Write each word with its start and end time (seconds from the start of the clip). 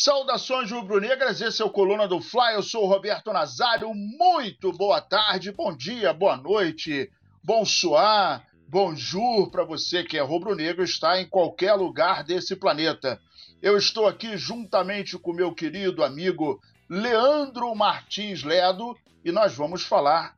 Saudações 0.00 0.70
rubro-negras, 0.70 1.40
esse 1.40 1.60
é 1.60 1.64
o 1.64 1.70
Coluna 1.70 2.06
do 2.06 2.20
Fly, 2.20 2.54
eu 2.54 2.62
sou 2.62 2.84
o 2.84 2.86
Roberto 2.86 3.32
Nazário, 3.32 3.92
muito 3.92 4.72
boa 4.72 5.00
tarde, 5.00 5.50
bom 5.50 5.76
dia, 5.76 6.12
boa 6.12 6.36
noite, 6.36 7.10
bonsoir, 7.42 8.46
bonjour 8.68 9.50
para 9.50 9.64
você 9.64 10.04
que 10.04 10.16
é 10.16 10.20
rubro-negro 10.20 10.84
está 10.84 11.20
em 11.20 11.28
qualquer 11.28 11.74
lugar 11.74 12.22
desse 12.22 12.54
planeta. 12.54 13.20
Eu 13.60 13.76
estou 13.76 14.06
aqui 14.06 14.36
juntamente 14.36 15.18
com 15.18 15.32
meu 15.32 15.52
querido 15.52 16.04
amigo 16.04 16.60
Leandro 16.88 17.74
Martins 17.74 18.44
Ledo 18.44 18.96
e 19.24 19.32
nós 19.32 19.56
vamos 19.56 19.82
falar 19.82 20.36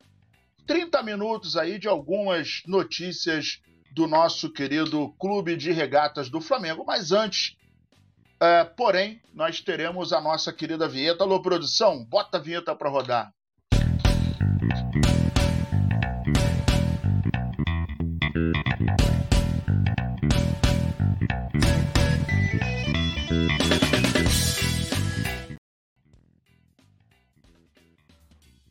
30 0.66 1.02
minutos 1.02 1.54
aí 1.54 1.78
de 1.78 1.86
algumas 1.86 2.62
notícias 2.66 3.60
do 3.92 4.06
nosso 4.06 4.50
querido 4.50 5.14
Clube 5.18 5.54
de 5.54 5.70
Regatas 5.70 6.30
do 6.30 6.40
Flamengo, 6.40 6.82
mas 6.86 7.12
antes 7.12 7.59
Uh, 8.42 8.64
porém, 8.74 9.20
nós 9.34 9.60
teremos 9.60 10.14
a 10.14 10.20
nossa 10.20 10.50
querida 10.50 10.88
vinheta. 10.88 11.24
Alô, 11.24 11.42
produção, 11.42 12.02
bota 12.02 12.38
a 12.38 12.40
vinheta 12.40 12.74
para 12.74 12.88
rodar. 12.88 13.34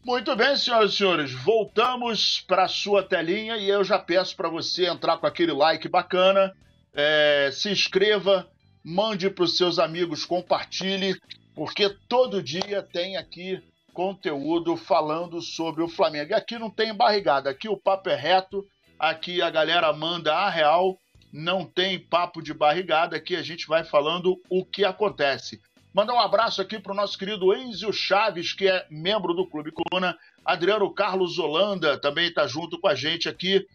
Muito 0.03 0.35
bem, 0.35 0.55
senhoras 0.57 0.93
e 0.93 0.97
senhores, 0.97 1.31
voltamos 1.31 2.43
para 2.47 2.63
a 2.63 2.67
sua 2.67 3.03
telinha 3.03 3.57
e 3.57 3.69
eu 3.69 3.83
já 3.83 3.99
peço 3.99 4.35
para 4.35 4.49
você 4.49 4.87
entrar 4.87 5.19
com 5.19 5.27
aquele 5.27 5.51
like 5.51 5.87
bacana, 5.87 6.51
é, 6.91 7.51
se 7.53 7.69
inscreva, 7.69 8.49
mande 8.83 9.29
para 9.29 9.43
os 9.43 9.57
seus 9.57 9.79
amigos, 9.79 10.25
compartilhe, 10.25 11.19
porque 11.55 11.89
todo 12.07 12.43
dia 12.43 12.81
tem 12.81 13.17
aqui 13.17 13.61
conteúdo 13.93 14.77
falando 14.77 15.41
sobre 15.41 15.83
o 15.83 15.89
Flamengo. 15.89 16.31
E 16.31 16.33
aqui 16.33 16.57
não 16.57 16.69
tem 16.69 16.93
barrigada, 16.93 17.49
aqui 17.49 17.67
o 17.67 17.77
papo 17.77 18.09
é 18.09 18.15
reto, 18.15 18.65
aqui 18.97 19.41
a 19.41 19.49
galera 19.49 19.91
manda 19.91 20.33
a 20.33 20.49
real, 20.49 20.97
não 21.31 21.65
tem 21.65 21.99
papo 21.99 22.41
de 22.41 22.53
barrigada, 22.53 23.15
aqui 23.15 23.35
a 23.35 23.41
gente 23.41 23.67
vai 23.67 23.83
falando 23.83 24.41
o 24.49 24.65
que 24.65 24.85
acontece. 24.85 25.61
Mandar 25.93 26.13
um 26.13 26.19
abraço 26.19 26.61
aqui 26.61 26.79
para 26.79 26.93
o 26.93 26.95
nosso 26.95 27.17
querido 27.17 27.53
Enzio 27.53 27.91
Chaves, 27.91 28.53
que 28.53 28.67
é 28.67 28.85
membro 28.89 29.33
do 29.33 29.47
Clube 29.47 29.71
Coluna. 29.71 30.15
Adriano 30.45 30.93
Carlos 30.93 31.39
Holanda 31.39 31.97
também 31.97 32.27
está 32.27 32.45
junto 32.47 32.79
com 32.79 32.87
a 32.87 32.95
gente 32.95 33.27
aqui 33.27 33.65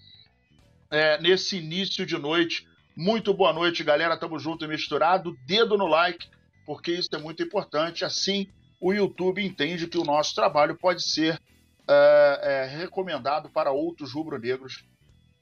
é, 0.90 1.20
nesse 1.20 1.58
início 1.58 2.06
de 2.06 2.16
noite 2.16 2.66
muito 2.96 3.34
boa 3.34 3.52
noite, 3.52 3.82
galera. 3.82 4.16
Tamo 4.16 4.38
junto 4.38 4.64
e 4.64 4.68
misturado. 4.68 5.36
Dedo 5.46 5.76
no 5.76 5.86
like, 5.86 6.28
porque 6.64 6.92
isso 6.92 7.08
é 7.12 7.18
muito 7.18 7.42
importante. 7.42 8.04
Assim, 8.04 8.46
o 8.80 8.92
YouTube 8.92 9.44
entende 9.44 9.86
que 9.86 9.98
o 9.98 10.04
nosso 10.04 10.34
trabalho 10.34 10.76
pode 10.76 11.02
ser 11.02 11.40
é, 11.88 12.40
é, 12.42 12.76
recomendado 12.78 13.50
para 13.50 13.72
outros 13.72 14.12
rubro-negros 14.12 14.84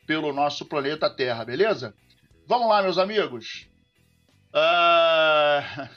pelo 0.07 0.33
nosso 0.33 0.65
planeta 0.65 1.09
Terra, 1.09 1.45
beleza? 1.45 1.95
Vamos 2.47 2.69
lá, 2.69 2.83
meus 2.83 2.99
amigos. 2.99 3.69
Uh, 4.55 5.89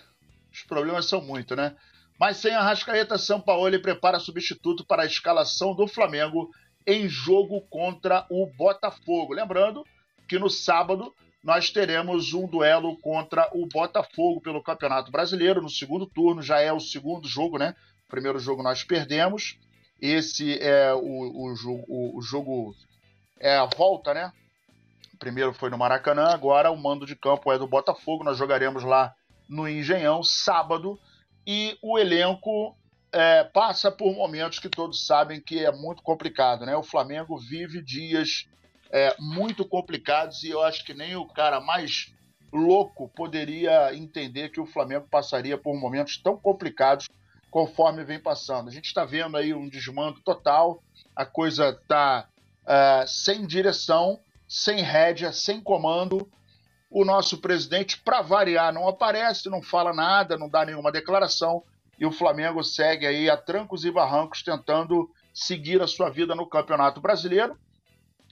os 0.52 0.64
problemas 0.64 1.06
são 1.08 1.22
muito, 1.22 1.56
né? 1.56 1.76
Mas 2.20 2.38
sem 2.38 2.53
a 2.53 2.61
Rascaeta, 2.61 3.17
São 3.17 3.42
Paulo 3.42 3.80
prepara 3.81 4.20
substituto 4.20 4.86
para 4.86 5.03
a 5.03 5.06
escalação 5.06 5.76
do 5.76 5.88
Flamengo 5.88 6.50
em 6.88 7.09
jogo 7.09 7.61
contra 7.70 8.26
o 8.30 8.48
Botafogo. 8.56 9.33
Lembrando 9.33 9.83
que 10.28 10.39
no 10.39 10.50
sábado 10.50 11.14
nós 11.45 11.69
teremos 11.69 12.33
um 12.33 12.47
duelo 12.47 12.97
contra 12.97 13.47
o 13.53 13.67
Botafogo 13.67 14.41
pelo 14.41 14.63
Campeonato 14.63 15.11
Brasileiro 15.11 15.61
no 15.61 15.69
segundo 15.69 16.07
turno. 16.07 16.41
Já 16.41 16.59
é 16.59 16.73
o 16.73 16.79
segundo 16.79 17.27
jogo, 17.27 17.59
né? 17.59 17.75
O 18.07 18.09
primeiro 18.09 18.39
jogo 18.39 18.63
nós 18.63 18.83
perdemos. 18.83 19.55
Esse 20.02 20.57
é 20.59 20.91
o, 20.95 21.45
o, 21.45 21.55
jogo, 21.55 21.85
o, 21.87 22.17
o 22.17 22.21
jogo 22.23 22.75
é 23.39 23.58
a 23.58 23.65
volta, 23.65 24.11
né? 24.11 24.33
O 25.14 25.17
primeiro 25.17 25.53
foi 25.53 25.70
no 25.70 25.77
Maracanã, 25.77 26.30
agora 26.30 26.71
o 26.71 26.77
mando 26.77 27.05
de 27.05 27.15
campo 27.15 27.53
é 27.53 27.59
do 27.59 27.67
Botafogo. 27.67 28.23
Nós 28.23 28.39
jogaremos 28.39 28.83
lá 28.83 29.14
no 29.47 29.70
Engenhão 29.70 30.23
sábado 30.23 30.99
e 31.45 31.77
o 31.80 31.99
elenco 31.99 32.75
é, 33.11 33.43
passa 33.43 33.91
por 33.91 34.15
momentos 34.15 34.58
que 34.58 34.67
todos 34.67 35.05
sabem 35.05 35.39
que 35.39 35.64
é 35.64 35.71
muito 35.71 36.02
complicado, 36.02 36.65
né? 36.65 36.75
O 36.75 36.81
Flamengo 36.81 37.37
vive 37.37 37.83
dias 37.83 38.47
é, 38.95 39.14
muito 39.20 39.66
complicados 39.66 40.42
e 40.44 40.52
eu 40.52 40.64
acho 40.64 40.86
que 40.86 40.94
nem 40.94 41.17
o 41.17 41.28
cara 41.28 41.60
mais 41.60 42.14
louco 42.50 43.10
poderia 43.10 43.94
entender 43.94 44.48
que 44.48 44.61
o 44.61 44.66
Flamengo 44.66 45.06
passaria 45.11 45.58
por 45.58 45.78
momentos 45.78 46.16
tão 46.16 46.38
complicados 46.38 47.10
conforme 47.52 48.06
vem 48.06 48.22
passando. 48.22 48.70
A 48.70 48.72
gente 48.72 48.86
está 48.86 49.04
vendo 49.04 49.36
aí 49.36 49.54
um 49.54 49.67
desmando 49.67 50.22
total, 50.22 50.82
a 51.14 51.26
coisa 51.26 51.72
está 51.72 52.30
é, 52.66 53.04
sem 53.06 53.45
direção, 53.45 54.17
sem 54.48 54.82
rédea, 54.82 55.33
sem 55.33 55.60
comando. 55.60 56.32
O 56.89 57.04
nosso 57.04 57.39
presidente, 57.39 58.00
para 58.00 58.22
variar, 58.22 58.72
não 58.72 58.88
aparece, 58.88 59.50
não 59.50 59.62
fala 59.62 59.94
nada, 59.94 60.38
não 60.38 60.48
dá 60.48 60.66
nenhuma 60.66 60.89
declaração, 60.89 61.62
e 62.00 62.06
o 62.06 62.12
Flamengo 62.14 62.64
segue 62.64 63.06
aí 63.06 63.30
a 63.30 63.36
trancos 63.36 63.83
e 63.83 63.92
barrancos 63.92 64.42
tentando 64.42 65.10
seguir 65.33 65.82
a 65.82 65.88
sua 65.88 66.10
vida 66.10 66.33
no 66.33 66.48
Campeonato 66.48 67.02
Brasileiro 67.02 67.58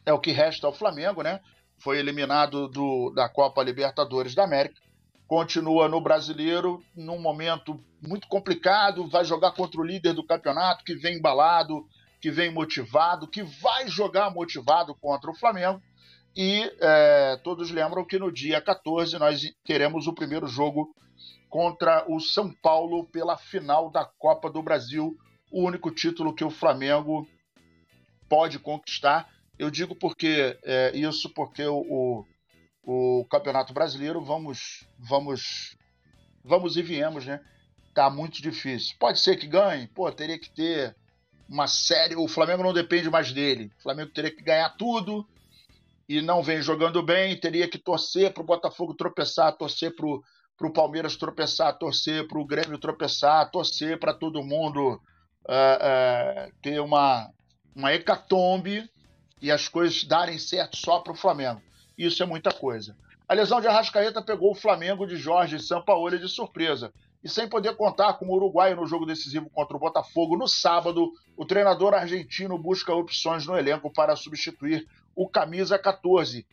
é 0.05 0.13
o 0.13 0.19
que 0.19 0.31
resta 0.31 0.67
ao 0.67 0.73
Flamengo, 0.73 1.21
né? 1.21 1.39
Foi 1.77 1.97
eliminado 1.97 2.67
do, 2.67 3.11
da 3.11 3.27
Copa 3.27 3.63
Libertadores 3.63 4.35
da 4.35 4.43
América. 4.43 4.81
Continua 5.27 5.87
no 5.87 6.01
brasileiro 6.01 6.83
num 6.95 7.19
momento 7.19 7.79
muito 8.01 8.27
complicado. 8.27 9.09
Vai 9.09 9.25
jogar 9.25 9.51
contra 9.51 9.79
o 9.79 9.83
líder 9.83 10.13
do 10.13 10.25
campeonato, 10.25 10.83
que 10.83 10.95
vem 10.95 11.17
embalado, 11.17 11.85
que 12.21 12.29
vem 12.29 12.51
motivado, 12.51 13.27
que 13.27 13.43
vai 13.43 13.87
jogar 13.87 14.31
motivado 14.31 14.95
contra 14.95 15.31
o 15.31 15.35
Flamengo. 15.35 15.81
E 16.35 16.71
é, 16.79 17.37
todos 17.43 17.69
lembram 17.69 18.05
que 18.05 18.17
no 18.17 18.31
dia 18.31 18.61
14 18.61 19.17
nós 19.19 19.41
teremos 19.63 20.07
o 20.07 20.13
primeiro 20.13 20.47
jogo 20.47 20.93
contra 21.49 22.03
o 22.07 22.19
São 22.19 22.51
Paulo 22.51 23.05
pela 23.05 23.37
final 23.37 23.91
da 23.91 24.03
Copa 24.03 24.49
do 24.49 24.63
Brasil, 24.63 25.15
o 25.51 25.61
único 25.63 25.91
título 25.91 26.33
que 26.33 26.43
o 26.43 26.49
Flamengo 26.49 27.27
pode 28.27 28.57
conquistar 28.57 29.29
eu 29.57 29.69
digo 29.69 29.95
porque 29.95 30.57
é, 30.63 30.91
isso 30.95 31.29
porque 31.29 31.63
o, 31.63 32.25
o, 32.83 33.19
o, 33.19 33.25
Campeonato 33.25 33.73
Brasileiro 33.73 34.21
vamos 34.21 34.87
vamos 34.97 35.77
vamos 36.43 36.75
e 36.75 36.81
viemos, 36.81 37.25
né? 37.25 37.39
Tá 37.93 38.09
muito 38.09 38.41
difícil. 38.41 38.95
Pode 38.99 39.19
ser 39.19 39.37
que 39.37 39.47
ganhe, 39.47 39.87
pô, 39.87 40.11
teria 40.11 40.39
que 40.39 40.49
ter 40.49 40.95
uma 41.47 41.67
série. 41.67 42.15
O 42.15 42.27
Flamengo 42.27 42.63
não 42.63 42.73
depende 42.73 43.09
mais 43.09 43.31
dele. 43.31 43.71
O 43.77 43.83
Flamengo 43.83 44.11
teria 44.11 44.31
que 44.31 44.41
ganhar 44.41 44.69
tudo 44.71 45.27
e 46.09 46.19
não 46.19 46.41
vem 46.41 46.61
jogando 46.61 47.03
bem. 47.03 47.39
Teria 47.39 47.69
que 47.69 47.77
torcer 47.77 48.33
para 48.33 48.41
o 48.41 48.45
Botafogo 48.45 48.95
tropeçar, 48.95 49.55
torcer 49.55 49.95
para 49.95 50.07
o 50.67 50.73
Palmeiras 50.73 51.15
tropeçar, 51.15 51.77
torcer 51.77 52.27
para 52.27 52.39
o 52.39 52.45
Grêmio 52.45 52.79
tropeçar, 52.79 53.51
torcer 53.51 53.99
para 53.99 54.13
todo 54.13 54.43
mundo 54.43 54.93
uh, 54.93 56.47
uh, 56.49 56.53
ter 56.63 56.79
uma, 56.81 57.29
uma 57.75 57.93
hecatombe 57.93 58.89
e 59.43 59.51
as 59.51 59.67
coisas 59.67 60.05
darem 60.05 60.39
certo 60.39 60.77
só 60.77 61.01
para 61.01 61.11
o 61.11 61.17
Flamengo. 61.17 61.61
Isso 61.97 62.23
é 62.23 62.25
muita 62.25 62.49
coisa. 62.53 62.95
A 63.27 63.33
lesão 63.33 63.59
de 63.59 63.67
Arrascaeta 63.67 64.21
pegou 64.21 64.51
o 64.51 64.55
Flamengo 64.55 65.05
de 65.05 65.17
Jorge 65.17 65.59
Sampaoli 65.59 66.17
de 66.17 66.29
surpresa. 66.29 66.93
E 67.21 67.27
sem 67.27 67.49
poder 67.49 67.75
contar 67.75 68.13
com 68.13 68.25
o 68.25 68.33
Uruguai 68.33 68.73
no 68.73 68.87
jogo 68.87 69.05
decisivo 69.05 69.49
contra 69.49 69.75
o 69.75 69.79
Botafogo 69.79 70.37
no 70.37 70.47
sábado, 70.47 71.11
o 71.35 71.45
treinador 71.45 71.93
argentino 71.93 72.57
busca 72.57 72.95
opções 72.95 73.45
no 73.45 73.57
elenco 73.57 73.91
para 73.91 74.15
substituir 74.15 74.87
o 75.13 75.27
camisa 75.27 75.77
14. 75.77 76.47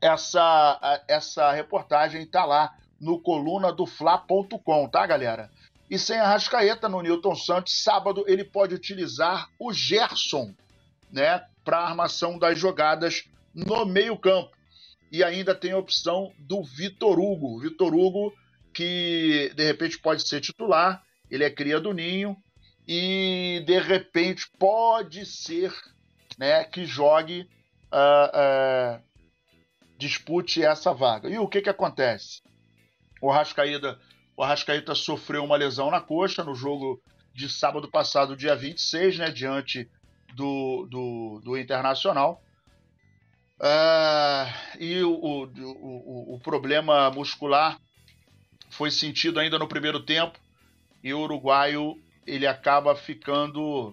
Essa, 0.00 1.02
essa 1.06 1.52
reportagem 1.52 2.22
está 2.22 2.46
lá 2.46 2.74
no 2.98 3.20
coluna 3.20 3.70
do 3.70 3.84
Fla.com, 3.84 4.88
tá, 4.88 5.06
galera? 5.06 5.50
E 5.90 5.98
sem 5.98 6.18
Arrascaeta 6.18 6.88
no 6.88 7.02
Newton 7.02 7.34
Santos, 7.34 7.82
sábado 7.82 8.24
ele 8.26 8.44
pode 8.44 8.74
utilizar 8.74 9.50
o 9.58 9.74
Gerson, 9.74 10.54
né? 11.12 11.44
Para 11.68 11.80
a 11.80 11.86
armação 11.86 12.38
das 12.38 12.58
jogadas 12.58 13.28
no 13.54 13.84
meio-campo. 13.84 14.56
E 15.12 15.22
ainda 15.22 15.54
tem 15.54 15.72
a 15.72 15.76
opção 15.76 16.32
do 16.38 16.62
Vitor 16.62 17.20
Hugo. 17.20 17.60
Vitor 17.60 17.94
Hugo, 17.94 18.32
que 18.72 19.52
de 19.54 19.66
repente 19.66 19.98
pode 19.98 20.26
ser 20.26 20.40
titular, 20.40 21.04
ele 21.30 21.44
é 21.44 21.50
cria 21.50 21.78
do 21.78 21.92
ninho, 21.92 22.34
e 22.86 23.62
de 23.66 23.78
repente 23.80 24.50
pode 24.58 25.26
ser 25.26 25.70
né, 26.38 26.64
que 26.64 26.86
jogue, 26.86 27.46
uh, 27.92 28.96
uh, 28.96 29.02
dispute 29.98 30.62
essa 30.62 30.94
vaga. 30.94 31.28
E 31.28 31.38
o 31.38 31.46
que, 31.46 31.60
que 31.60 31.68
acontece? 31.68 32.40
O 33.20 33.30
Arrascaída, 33.30 34.00
o 34.34 34.42
Arrascaíta 34.42 34.94
sofreu 34.94 35.44
uma 35.44 35.56
lesão 35.58 35.90
na 35.90 36.00
coxa 36.00 36.42
no 36.42 36.54
jogo 36.54 36.98
de 37.34 37.46
sábado 37.46 37.90
passado, 37.90 38.34
dia 38.34 38.56
26, 38.56 39.18
né, 39.18 39.30
diante 39.30 39.86
do, 40.38 40.86
do, 40.88 41.40
do 41.42 41.58
Internacional. 41.58 42.40
Uh, 43.58 44.78
e 44.78 45.02
o, 45.02 45.10
o, 45.10 45.42
o, 45.42 46.34
o, 46.36 46.40
problema 46.40 47.10
muscular 47.10 47.76
foi 48.70 48.88
sentido 48.88 49.40
ainda 49.40 49.58
no 49.58 49.66
primeiro 49.66 49.98
tempo 49.98 50.38
e 51.02 51.12
o 51.12 51.18
uruguaio 51.18 52.00
ele 52.24 52.46
acaba 52.46 52.94
ficando 52.94 53.92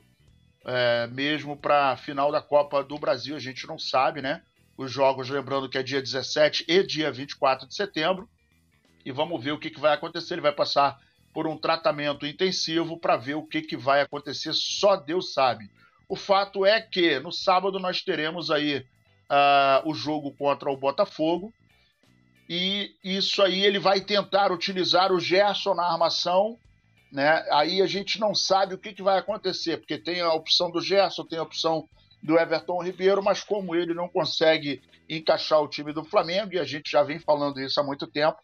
é, 0.63 1.07
mesmo 1.07 1.57
para 1.57 1.93
a 1.93 1.97
final 1.97 2.31
da 2.31 2.41
Copa 2.41 2.83
do 2.83 2.99
Brasil. 2.99 3.35
A 3.35 3.39
gente 3.39 3.65
não 3.65 3.79
sabe, 3.79 4.21
né? 4.21 4.43
Os 4.77 4.91
jogos, 4.91 5.29
lembrando 5.29 5.67
que 5.67 5.79
é 5.79 5.83
dia 5.83 6.01
17 6.01 6.65
e 6.67 6.83
dia 6.83 7.11
24 7.11 7.67
de 7.67 7.73
setembro. 7.73 8.29
E 9.03 9.11
vamos 9.11 9.43
ver 9.43 9.53
o 9.53 9.59
que, 9.59 9.71
que 9.71 9.79
vai 9.79 9.93
acontecer. 9.93 10.35
Ele 10.35 10.41
vai 10.41 10.51
passar 10.51 10.99
por 11.33 11.47
um 11.47 11.57
tratamento 11.57 12.25
intensivo 12.25 12.99
para 12.99 13.17
ver 13.17 13.35
o 13.35 13.47
que, 13.47 13.61
que 13.61 13.77
vai 13.77 14.01
acontecer. 14.01 14.53
Só 14.53 14.95
Deus 14.95 15.33
sabe. 15.33 15.71
O 16.07 16.15
fato 16.15 16.65
é 16.65 16.81
que 16.81 17.19
no 17.19 17.31
sábado 17.31 17.79
nós 17.79 18.01
teremos 18.01 18.51
aí 18.51 18.77
uh, 18.77 19.89
o 19.89 19.93
jogo 19.93 20.31
contra 20.31 20.71
o 20.71 20.77
Botafogo. 20.77 21.53
E 22.47 22.95
isso 23.03 23.41
aí 23.41 23.65
ele 23.65 23.79
vai 23.79 24.01
tentar 24.01 24.51
utilizar 24.51 25.11
o 25.11 25.19
Gerson 25.19 25.73
na 25.73 25.91
armação 25.91 26.59
né? 27.15 27.45
Aí 27.49 27.81
a 27.81 27.87
gente 27.87 28.19
não 28.19 28.35
sabe 28.35 28.75
o 28.75 28.77
que, 28.77 28.93
que 28.93 29.01
vai 29.01 29.17
acontecer, 29.17 29.77
porque 29.77 29.97
tem 29.97 30.19
a 30.19 30.33
opção 30.33 30.69
do 30.69 30.81
Gerson, 30.81 31.23
tem 31.23 31.39
a 31.39 31.43
opção 31.43 31.87
do 32.21 32.37
Everton 32.37 32.83
Ribeiro, 32.83 33.23
mas 33.23 33.41
como 33.41 33.73
ele 33.73 33.93
não 33.93 34.09
consegue 34.09 34.81
encaixar 35.07 35.61
o 35.61 35.67
time 35.69 35.93
do 35.93 36.03
Flamengo, 36.03 36.53
e 36.53 36.59
a 36.59 36.65
gente 36.65 36.91
já 36.91 37.03
vem 37.03 37.17
falando 37.17 37.61
isso 37.61 37.79
há 37.79 37.83
muito 37.83 38.05
tempo, 38.05 38.37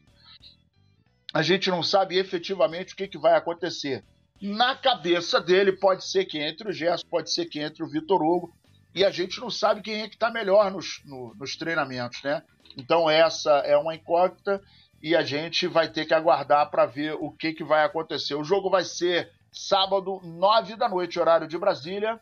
a 1.33 1.41
gente 1.41 1.69
não 1.69 1.83
sabe 1.83 2.17
efetivamente 2.17 2.93
o 2.93 2.95
que, 2.95 3.09
que 3.09 3.17
vai 3.17 3.35
acontecer. 3.35 4.05
Na 4.41 4.75
cabeça 4.75 5.39
dele, 5.39 5.71
pode 5.71 6.03
ser 6.03 6.25
que 6.25 6.39
entre 6.39 6.67
o 6.67 6.73
Gerson, 6.73 7.05
pode 7.07 7.31
ser 7.31 7.45
que 7.45 7.59
entre 7.59 7.83
o 7.83 7.87
Vitor 7.87 8.23
Hugo, 8.23 8.51
e 8.93 9.05
a 9.05 9.11
gente 9.11 9.39
não 9.39 9.51
sabe 9.51 9.81
quem 9.81 10.01
é 10.01 10.09
que 10.09 10.15
está 10.15 10.31
melhor 10.31 10.71
nos, 10.71 11.01
no, 11.05 11.35
nos 11.35 11.55
treinamentos, 11.55 12.23
né? 12.23 12.41
Então 12.75 13.09
essa 13.09 13.51
é 13.59 13.77
uma 13.77 13.95
incógnita 13.95 14.61
e 15.01 15.15
a 15.15 15.21
gente 15.21 15.67
vai 15.67 15.89
ter 15.89 16.05
que 16.05 16.13
aguardar 16.13 16.69
para 16.69 16.85
ver 16.85 17.13
o 17.19 17.31
que, 17.31 17.53
que 17.53 17.63
vai 17.63 17.85
acontecer. 17.85 18.33
O 18.33 18.43
jogo 18.43 18.69
vai 18.69 18.83
ser 18.83 19.31
sábado, 19.51 20.19
nove 20.23 20.75
da 20.75 20.89
noite, 20.89 21.19
horário 21.19 21.47
de 21.47 21.57
Brasília, 21.57 22.19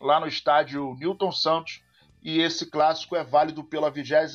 lá 0.00 0.20
no 0.20 0.26
estádio 0.26 0.94
Newton 0.98 1.32
Santos. 1.32 1.82
E 2.22 2.40
esse 2.40 2.66
clássico 2.66 3.14
é 3.14 3.22
válido 3.22 3.62
pela 3.62 3.90
22 3.90 4.34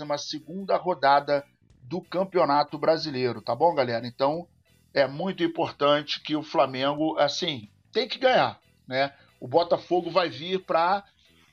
rodada 0.82 1.46
do 1.82 2.02
Campeonato 2.02 2.78
Brasileiro, 2.78 3.42
tá 3.42 3.54
bom, 3.54 3.76
galera? 3.76 4.08
Então 4.08 4.48
é 4.94 5.07
muito 5.07 5.44
importante 5.44 6.22
que 6.22 6.36
o 6.36 6.44
Flamengo, 6.44 7.18
assim, 7.18 7.69
tem 7.92 8.07
que 8.07 8.19
ganhar, 8.19 8.60
né? 8.88 9.13
O 9.40 9.48
Botafogo 9.48 10.10
vai 10.10 10.30
vir 10.30 10.60
para 10.63 11.04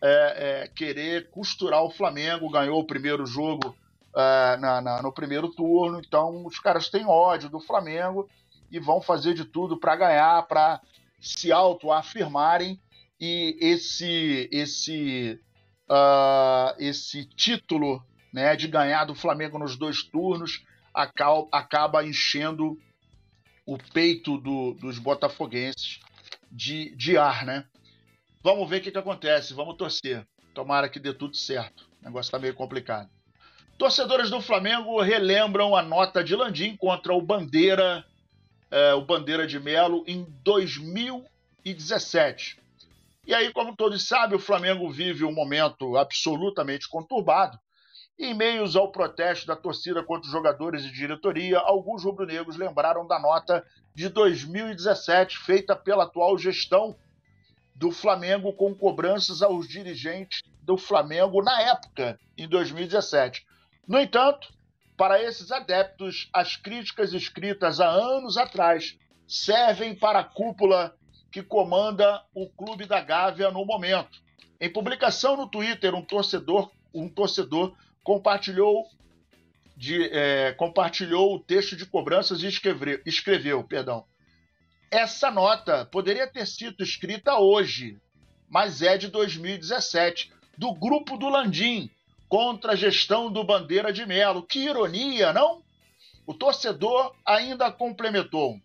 é, 0.03 0.63
é, 0.65 0.69
querer 0.69 1.31
costurar 1.31 1.83
o 1.83 1.91
Flamengo, 1.91 2.51
ganhou 2.51 2.81
o 2.81 2.87
primeiro 2.87 3.27
jogo 3.27 3.77
uh, 4.15 4.61
na, 4.61 4.81
na, 4.81 5.03
no 5.03 5.13
primeiro 5.13 5.49
turno. 5.49 6.01
Então, 6.01 6.47
os 6.47 6.59
caras 6.59 6.89
têm 6.89 7.05
ódio 7.07 7.49
do 7.49 7.61
Flamengo 7.61 8.29
e 8.71 8.79
vão 8.79 9.01
fazer 9.01 9.35
de 9.35 9.45
tudo 9.45 9.79
para 9.79 9.97
ganhar, 9.97 10.43
para 10.47 10.81
se 11.21 11.51
autoafirmarem. 11.51 12.81
E 13.21 13.57
esse, 13.61 14.49
esse, 14.51 15.39
uh, 15.91 16.75
esse 16.79 17.27
título 17.27 18.03
né, 18.33 18.57
de 18.57 18.69
ganhar 18.69 19.05
do 19.05 19.15
Flamengo 19.15 19.59
nos 19.59 19.77
dois 19.77 20.03
turnos 20.03 20.65
acaba, 20.95 21.47
acaba 21.53 22.05
enchendo 22.05 22.79
o 23.71 23.79
peito 23.79 24.37
do, 24.37 24.75
dos 24.75 24.99
botafoguenses 24.99 26.01
de, 26.51 26.91
de 26.97 27.17
ar, 27.17 27.47
né? 27.47 27.65
Vamos 28.43 28.69
ver 28.69 28.81
o 28.81 28.83
que, 28.83 28.91
que 28.91 28.99
acontece, 28.99 29.55
vamos 29.55 29.77
torcer. 29.77 30.27
Tomara 30.53 30.89
que 30.89 30.99
dê 30.99 31.13
tudo 31.13 31.37
certo. 31.37 31.89
O 32.01 32.05
negócio 32.05 32.27
está 32.27 32.41
meio 32.41 32.53
complicado. 32.53 33.09
Torcedores 33.79 34.29
do 34.29 34.41
Flamengo 34.41 35.01
relembram 35.01 35.77
a 35.77 35.83
nota 35.83 36.25
de 36.25 36.35
Landim 36.35 36.77
contra 36.77 37.15
o 37.15 37.23
Bandeira, 37.23 38.05
é, 38.73 38.93
o 38.95 39.03
Bandeira 39.03 39.47
de 39.47 39.61
Melo, 39.61 40.03
em 40.05 40.27
2017. 40.43 42.59
E 43.25 43.33
aí, 43.33 43.53
como 43.53 43.77
todos 43.77 44.03
sabem, 44.03 44.37
o 44.37 44.41
Flamengo 44.41 44.91
vive 44.91 45.25
um 45.25 45.33
momento 45.33 45.97
absolutamente 45.97 46.89
conturbado. 46.89 47.57
Em 48.23 48.35
meios 48.35 48.77
ao 48.77 48.93
protesto 48.93 49.47
da 49.47 49.57
torcida 49.57 50.05
contra 50.05 50.27
os 50.27 50.31
jogadores 50.31 50.85
e 50.85 50.93
diretoria, 50.93 51.59
alguns 51.59 52.05
rubro-negros 52.05 52.59
lembraram 52.59 53.07
da 53.07 53.19
nota 53.19 53.65
de 53.95 54.11
2017 54.11 55.39
feita 55.39 55.75
pela 55.75 56.05
atual 56.05 56.37
gestão 56.37 56.95
do 57.75 57.91
Flamengo 57.91 58.53
com 58.53 58.75
cobranças 58.75 59.41
aos 59.41 59.67
dirigentes 59.67 60.43
do 60.61 60.77
Flamengo 60.77 61.43
na 61.43 61.63
época, 61.63 62.21
em 62.37 62.47
2017. 62.47 63.47
No 63.89 63.99
entanto, 63.99 64.53
para 64.99 65.23
esses 65.23 65.51
adeptos, 65.51 66.29
as 66.31 66.59
críticas 66.59 67.15
escritas 67.15 67.81
há 67.81 67.89
anos 67.89 68.37
atrás 68.37 68.99
servem 69.27 69.95
para 69.95 70.19
a 70.19 70.25
cúpula 70.25 70.95
que 71.33 71.43
comanda 71.43 72.23
o 72.35 72.51
Clube 72.51 72.85
da 72.85 73.01
Gávea 73.01 73.51
no 73.51 73.65
momento. 73.65 74.21
Em 74.61 74.71
publicação 74.71 75.39
no 75.39 75.49
Twitter, 75.49 75.95
um 75.95 76.05
torcedor, 76.05 76.71
um 76.93 77.09
torcedor 77.09 77.75
compartilhou, 78.11 78.89
de, 79.77 80.03
é, 80.13 80.53
compartilhou 80.55 81.33
o 81.33 81.39
texto 81.39 81.77
de 81.77 81.87
cobranças 81.87 82.43
e 82.43 82.49
escreveu, 82.49 83.01
escreveu 83.07 83.63
perdão, 83.63 84.05
essa 84.91 85.31
nota 85.31 85.85
poderia 85.85 86.27
ter 86.27 86.45
sido 86.45 86.83
escrita 86.83 87.39
hoje, 87.39 88.01
mas 88.49 88.83
é 88.83 88.99
de 88.99 89.07
2017, 89.07 90.33
do 90.59 90.75
grupo 90.75 91.17
do 91.17 91.29
Landim, 91.29 91.89
contra 92.29 92.73
a 92.73 92.77
gestão 92.77 93.31
do 93.31 93.45
Bandeira 93.45 93.93
de 93.93 94.05
Melo. 94.05 94.43
Que 94.43 94.65
ironia, 94.65 95.33
não? 95.33 95.63
O 96.27 96.35
torcedor 96.35 97.15
ainda 97.25 97.71
complementou. 97.71 98.61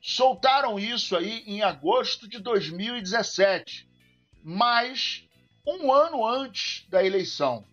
Soltaram 0.00 0.78
isso 0.78 1.16
aí 1.16 1.42
em 1.44 1.62
agosto 1.62 2.28
de 2.28 2.38
2017, 2.38 3.88
mas 4.44 5.24
um 5.66 5.92
ano 5.92 6.24
antes 6.24 6.86
da 6.88 7.04
eleição. 7.04 7.64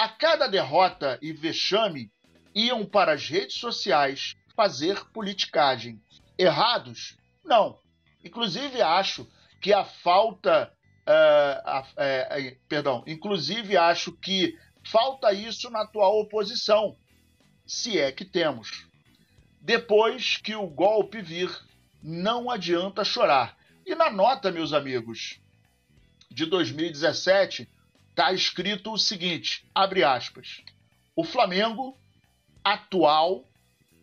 A 0.00 0.08
cada 0.08 0.46
derrota 0.46 1.18
e 1.20 1.30
vexame, 1.30 2.10
iam 2.54 2.86
para 2.86 3.12
as 3.12 3.28
redes 3.28 3.56
sociais 3.56 4.34
fazer 4.56 5.04
politicagem. 5.12 6.00
Errados? 6.38 7.18
Não. 7.44 7.78
Inclusive, 8.24 8.80
acho 8.80 9.30
que 9.60 9.74
a 9.74 9.84
falta 9.84 10.72
Uh, 11.00 11.80
uh, 11.80 12.56
perdão, 12.68 13.02
inclusive 13.04 13.76
acho 13.76 14.12
que 14.12 14.56
falta 14.84 15.32
isso 15.32 15.68
na 15.68 15.80
atual 15.80 16.20
oposição, 16.20 16.96
se 17.66 17.98
é 17.98 18.12
que 18.12 18.24
temos. 18.24 18.86
Depois 19.60 20.36
que 20.36 20.54
o 20.54 20.68
golpe 20.68 21.20
vir, 21.20 21.50
não 22.00 22.48
adianta 22.48 23.02
chorar. 23.02 23.56
E 23.84 23.94
na 23.96 24.08
nota, 24.08 24.52
meus 24.52 24.72
amigos, 24.72 25.40
de 26.30 26.46
2017, 26.46 27.68
está 28.20 28.32
escrito 28.34 28.92
o 28.92 28.98
seguinte: 28.98 29.66
abre 29.74 30.04
aspas. 30.04 30.62
O 31.16 31.24
Flamengo 31.24 31.98
atual 32.62 33.48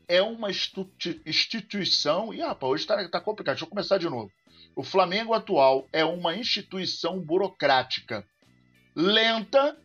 é 0.07 0.21
uma 0.21 0.49
instituição. 0.49 2.33
E, 2.33 2.41
rapaz, 2.41 2.71
hoje 2.71 2.83
está 2.83 3.07
tá 3.09 3.21
complicado. 3.21 3.55
Deixa 3.55 3.65
eu 3.65 3.69
começar 3.69 3.99
de 3.99 4.09
novo. 4.09 4.31
O 4.75 4.83
Flamengo 4.83 5.33
atual 5.33 5.87
é 5.93 6.03
uma 6.03 6.35
instituição 6.35 7.19
burocrática 7.19 8.25
lenta, 8.95 9.77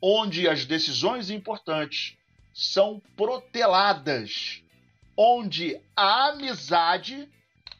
onde 0.00 0.48
as 0.48 0.64
decisões 0.64 1.28
importantes 1.28 2.16
são 2.54 3.02
proteladas, 3.14 4.62
onde 5.14 5.78
a 5.94 6.30
amizade 6.30 7.28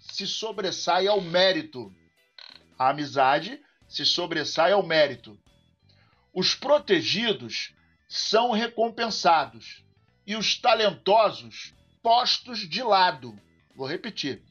se 0.00 0.26
sobressai 0.26 1.06
ao 1.06 1.22
mérito. 1.22 1.90
A 2.78 2.90
amizade 2.90 3.58
se 3.88 4.04
sobressai 4.04 4.72
ao 4.72 4.82
mérito. 4.82 5.41
Os 6.32 6.54
protegidos 6.54 7.74
são 8.08 8.52
recompensados 8.52 9.84
e 10.26 10.36
os 10.36 10.56
talentosos 10.56 11.74
postos 12.02 12.60
de 12.60 12.82
lado. 12.82 13.38
Vou 13.74 13.86
repetir 13.86 14.42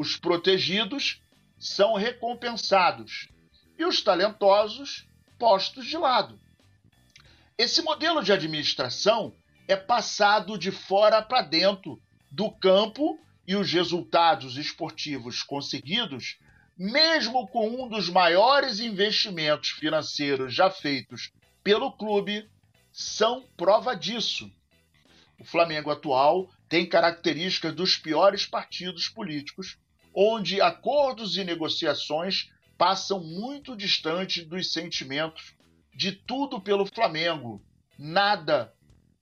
os 0.00 0.16
protegidos 0.16 1.20
são 1.58 1.92
recompensados 1.92 3.28
e 3.78 3.84
os 3.84 4.00
talentosos 4.00 5.06
postos 5.38 5.84
de 5.84 5.98
lado. 5.98 6.40
Esse 7.58 7.82
modelo 7.82 8.22
de 8.22 8.32
administração 8.32 9.36
é 9.68 9.76
passado 9.76 10.56
de 10.56 10.70
fora 10.70 11.20
para 11.20 11.42
dentro 11.42 12.00
do 12.30 12.50
campo 12.50 13.20
e 13.46 13.54
os 13.54 13.70
resultados 13.70 14.56
esportivos 14.56 15.42
conseguidos, 15.42 16.38
mesmo 16.80 17.46
com 17.48 17.68
um 17.68 17.86
dos 17.86 18.08
maiores 18.08 18.80
investimentos 18.80 19.68
financeiros 19.68 20.54
já 20.54 20.70
feitos 20.70 21.30
pelo 21.62 21.92
clube, 21.92 22.48
são 22.90 23.46
prova 23.54 23.94
disso. 23.94 24.50
O 25.38 25.44
Flamengo 25.44 25.90
atual 25.90 26.50
tem 26.70 26.88
características 26.88 27.74
dos 27.74 27.98
piores 27.98 28.46
partidos 28.46 29.10
políticos 29.10 29.76
onde 30.14 30.62
acordos 30.62 31.36
e 31.36 31.44
negociações 31.44 32.48
passam 32.78 33.22
muito 33.22 33.76
distante 33.76 34.42
dos 34.42 34.72
sentimentos 34.72 35.52
de 35.94 36.12
tudo 36.12 36.62
pelo 36.62 36.86
Flamengo, 36.86 37.62
nada 37.98 38.72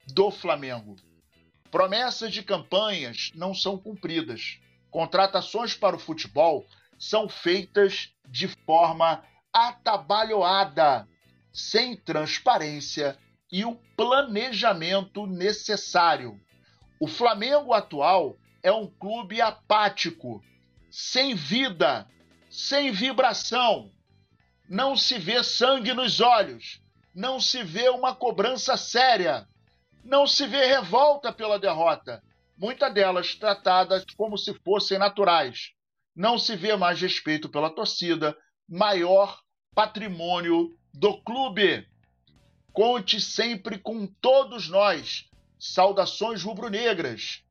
do 0.06 0.30
Flamengo. 0.30 0.94
Promessas 1.72 2.32
de 2.32 2.40
campanhas 2.40 3.32
não 3.34 3.52
são 3.52 3.76
cumpridas. 3.76 4.60
Contratações 4.92 5.74
para 5.74 5.96
o 5.96 5.98
futebol 5.98 6.64
são 6.98 7.28
feitas 7.28 8.12
de 8.28 8.48
forma 8.48 9.22
atabalhoada, 9.52 11.08
sem 11.52 11.96
transparência 11.96 13.16
e 13.50 13.64
o 13.64 13.76
planejamento 13.96 15.26
necessário. 15.26 16.38
O 17.00 17.06
Flamengo 17.06 17.72
atual 17.72 18.36
é 18.62 18.72
um 18.72 18.86
clube 18.86 19.40
apático, 19.40 20.42
sem 20.90 21.34
vida, 21.34 22.06
sem 22.50 22.90
vibração. 22.90 23.90
Não 24.68 24.96
se 24.96 25.18
vê 25.18 25.42
sangue 25.42 25.94
nos 25.94 26.20
olhos, 26.20 26.82
não 27.14 27.40
se 27.40 27.62
vê 27.62 27.88
uma 27.88 28.14
cobrança 28.14 28.76
séria, 28.76 29.48
não 30.04 30.26
se 30.26 30.46
vê 30.46 30.66
revolta 30.66 31.32
pela 31.32 31.58
derrota, 31.58 32.22
muitas 32.56 32.92
delas 32.92 33.34
tratadas 33.34 34.04
como 34.16 34.36
se 34.36 34.52
fossem 34.62 34.98
naturais. 34.98 35.72
Não 36.18 36.36
se 36.36 36.56
vê 36.56 36.74
mais 36.74 37.00
respeito 37.00 37.48
pela 37.48 37.70
torcida, 37.70 38.36
maior 38.68 39.40
patrimônio 39.72 40.76
do 40.92 41.22
clube. 41.22 41.86
Conte 42.72 43.20
sempre 43.20 43.78
com 43.78 44.04
todos 44.04 44.68
nós. 44.68 45.30
Saudações 45.60 46.42
rubro-negras. 46.42 47.44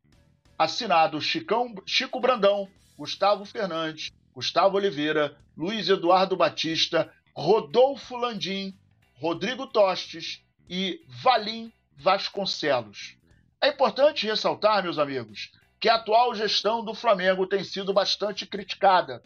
Assinado 0.60 1.22
Chicão, 1.22 1.74
Chico 1.86 2.20
Brandão, 2.20 2.68
Gustavo 2.98 3.46
Fernandes, 3.46 4.12
Gustavo 4.34 4.76
Oliveira, 4.76 5.38
Luiz 5.56 5.88
Eduardo 5.88 6.36
Batista, 6.36 7.10
Rodolfo 7.34 8.18
Landim, 8.18 8.78
Rodrigo 9.14 9.68
Tostes 9.68 10.44
e 10.70 11.00
Valim 11.08 11.72
Vasconcelos. 11.96 13.16
É 13.62 13.70
importante 13.70 14.28
ressaltar, 14.28 14.84
meus 14.84 15.00
amigos, 15.00 15.52
que 15.80 15.90
a 15.90 15.96
atual 15.96 16.34
gestão 16.34 16.84
do 16.84 16.94
Flamengo 16.94 17.46
tem 17.46 17.64
sido 17.64 17.94
bastante 17.94 18.46
criticada. 18.46 19.22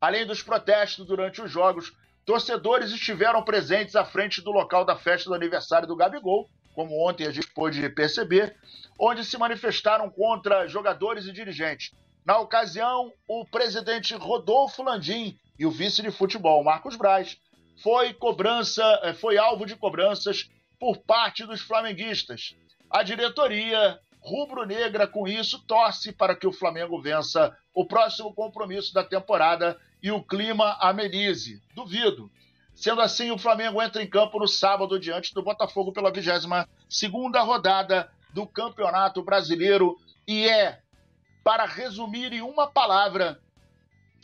Além 0.00 0.26
dos 0.26 0.42
protestos 0.42 1.06
durante 1.06 1.42
os 1.42 1.50
jogos, 1.50 1.92
torcedores 2.24 2.90
estiveram 2.90 3.42
presentes 3.42 3.94
à 3.94 4.04
frente 4.04 4.40
do 4.40 4.50
local 4.50 4.84
da 4.84 4.96
festa 4.96 5.28
do 5.28 5.34
aniversário 5.34 5.86
do 5.86 5.96
Gabigol, 5.96 6.48
como 6.74 7.06
ontem 7.06 7.26
a 7.26 7.30
gente 7.30 7.52
pôde 7.52 7.86
perceber, 7.90 8.56
onde 8.98 9.24
se 9.24 9.36
manifestaram 9.36 10.08
contra 10.08 10.66
jogadores 10.66 11.26
e 11.26 11.32
dirigentes. 11.32 11.92
Na 12.24 12.38
ocasião, 12.38 13.12
o 13.26 13.44
presidente 13.44 14.14
Rodolfo 14.14 14.82
Landim 14.82 15.38
e 15.58 15.66
o 15.66 15.70
vice 15.70 16.02
de 16.02 16.10
futebol, 16.10 16.62
Marcos 16.64 16.96
Braz, 16.96 17.36
foi 17.82 18.12
cobrança, 18.14 18.82
eh, 19.02 19.14
foi 19.14 19.36
alvo 19.36 19.66
de 19.66 19.74
cobranças 19.74 20.48
por 20.78 20.98
parte 20.98 21.44
dos 21.44 21.60
flamenguistas. 21.60 22.54
A 22.90 23.02
diretoria 23.02 23.98
rubro-negra 24.20 25.06
com 25.06 25.26
isso 25.26 25.58
torce 25.66 26.12
para 26.12 26.36
que 26.36 26.46
o 26.46 26.52
Flamengo 26.52 27.00
vença 27.00 27.56
o 27.74 27.84
próximo 27.84 28.32
compromisso 28.34 28.92
da 28.92 29.02
temporada 29.02 29.78
e 30.02 30.10
o 30.10 30.22
clima 30.22 30.76
amenize. 30.80 31.62
Duvido. 31.74 32.30
Sendo 32.74 33.00
assim, 33.00 33.30
o 33.30 33.38
Flamengo 33.38 33.82
entra 33.82 34.02
em 34.02 34.08
campo 34.08 34.38
no 34.38 34.48
sábado 34.48 34.98
diante 34.98 35.34
do 35.34 35.42
Botafogo 35.42 35.92
pela 35.92 36.10
22 36.10 36.66
segunda 36.88 37.40
rodada 37.42 38.10
do 38.32 38.46
Campeonato 38.46 39.22
Brasileiro 39.22 39.98
e 40.26 40.48
é, 40.48 40.80
para 41.42 41.64
resumir 41.64 42.32
em 42.32 42.40
uma 42.40 42.70
palavra, 42.70 43.40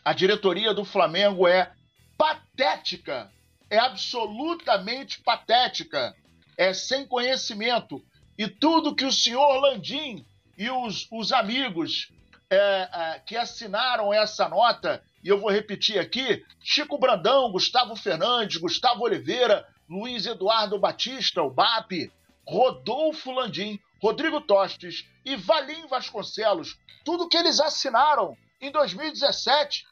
a 0.04 0.12
diretoria 0.12 0.72
do 0.72 0.84
Flamengo 0.84 1.48
é 1.48 1.72
patética. 2.16 3.30
É 3.68 3.78
absolutamente 3.78 5.20
patética. 5.20 6.14
É 6.56 6.72
sem 6.72 7.06
conhecimento. 7.06 8.02
E 8.38 8.47
tudo 8.49 8.95
que 8.95 9.05
o 9.05 9.12
senhor 9.12 9.61
Landim 9.61 10.25
e 10.57 10.71
os, 10.71 11.07
os 11.11 11.33
amigos 11.33 12.12
é, 12.50 12.57
é, 12.57 13.23
que 13.26 13.37
assinaram 13.37 14.12
essa 14.12 14.49
nota, 14.49 15.02
e 15.23 15.28
eu 15.28 15.40
vou 15.40 15.50
repetir 15.50 15.99
aqui: 15.99 16.45
Chico 16.61 16.99
Brandão, 16.99 17.50
Gustavo 17.50 17.97
Fernandes, 17.97 18.59
Gustavo 18.59 19.05
Oliveira, 19.05 19.66
Luiz 19.88 20.26
Eduardo 20.26 20.78
Batista, 20.78 21.43
o 21.43 21.50
BAP, 21.50 22.11
Rodolfo 22.47 23.33
Landim, 23.33 23.78
Rodrigo 24.00 24.40
Tostes 24.40 25.07
e 25.25 25.35
Valim 25.37 25.87
Vasconcelos, 25.88 26.78
tudo 27.05 27.28
que 27.28 27.37
eles 27.37 27.61
assinaram 27.61 28.37
em 28.61 28.71
2017 28.71 29.87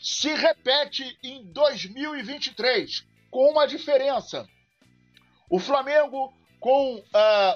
se 0.00 0.34
repete 0.34 1.16
em 1.22 1.44
2023, 1.44 3.06
com 3.30 3.50
uma 3.50 3.66
diferença. 3.66 4.48
O 5.48 5.60
Flamengo 5.60 6.32
com 6.62 6.94
uh, 6.94 7.02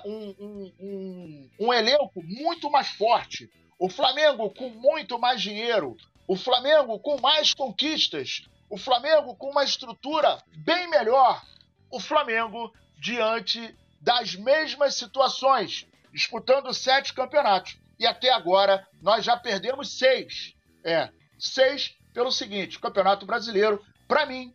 um, 0.04 0.34
um, 0.40 0.72
um, 0.80 1.50
um 1.60 1.72
elenco 1.72 2.20
muito 2.24 2.68
mais 2.68 2.88
forte, 2.88 3.48
o 3.78 3.88
Flamengo 3.88 4.50
com 4.50 4.68
muito 4.68 5.16
mais 5.16 5.40
dinheiro, 5.40 5.96
o 6.26 6.34
Flamengo 6.34 6.98
com 6.98 7.20
mais 7.20 7.54
conquistas, 7.54 8.48
o 8.68 8.76
Flamengo 8.76 9.36
com 9.36 9.50
uma 9.50 9.62
estrutura 9.62 10.42
bem 10.56 10.90
melhor, 10.90 11.40
o 11.88 12.00
Flamengo 12.00 12.74
diante 12.98 13.76
das 14.00 14.34
mesmas 14.34 14.96
situações, 14.96 15.86
disputando 16.12 16.74
sete 16.74 17.14
campeonatos. 17.14 17.78
E 18.00 18.06
até 18.08 18.32
agora 18.32 18.84
nós 19.00 19.24
já 19.24 19.36
perdemos 19.36 19.96
seis. 19.96 20.52
É, 20.82 21.10
seis 21.38 21.96
pelo 22.12 22.32
seguinte: 22.32 22.80
Campeonato 22.80 23.24
Brasileiro, 23.24 23.80
para 24.08 24.26
mim, 24.26 24.52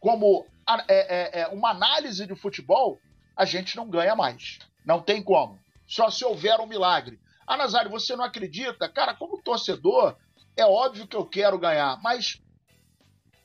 como 0.00 0.44
é, 0.88 1.38
é, 1.38 1.40
é 1.42 1.46
uma 1.48 1.70
análise 1.70 2.26
de 2.26 2.34
futebol, 2.34 2.98
a 3.36 3.44
gente 3.44 3.76
não 3.76 3.88
ganha 3.88 4.14
mais. 4.14 4.58
Não 4.84 5.00
tem 5.00 5.22
como. 5.22 5.58
Só 5.86 6.10
se 6.10 6.24
houver 6.24 6.60
um 6.60 6.66
milagre. 6.66 7.20
Ah, 7.46 7.56
Nazário, 7.56 7.90
você 7.90 8.16
não 8.16 8.24
acredita? 8.24 8.88
Cara, 8.88 9.14
como 9.14 9.42
torcedor, 9.42 10.16
é 10.56 10.64
óbvio 10.64 11.06
que 11.06 11.16
eu 11.16 11.26
quero 11.26 11.58
ganhar, 11.58 12.00
mas 12.02 12.40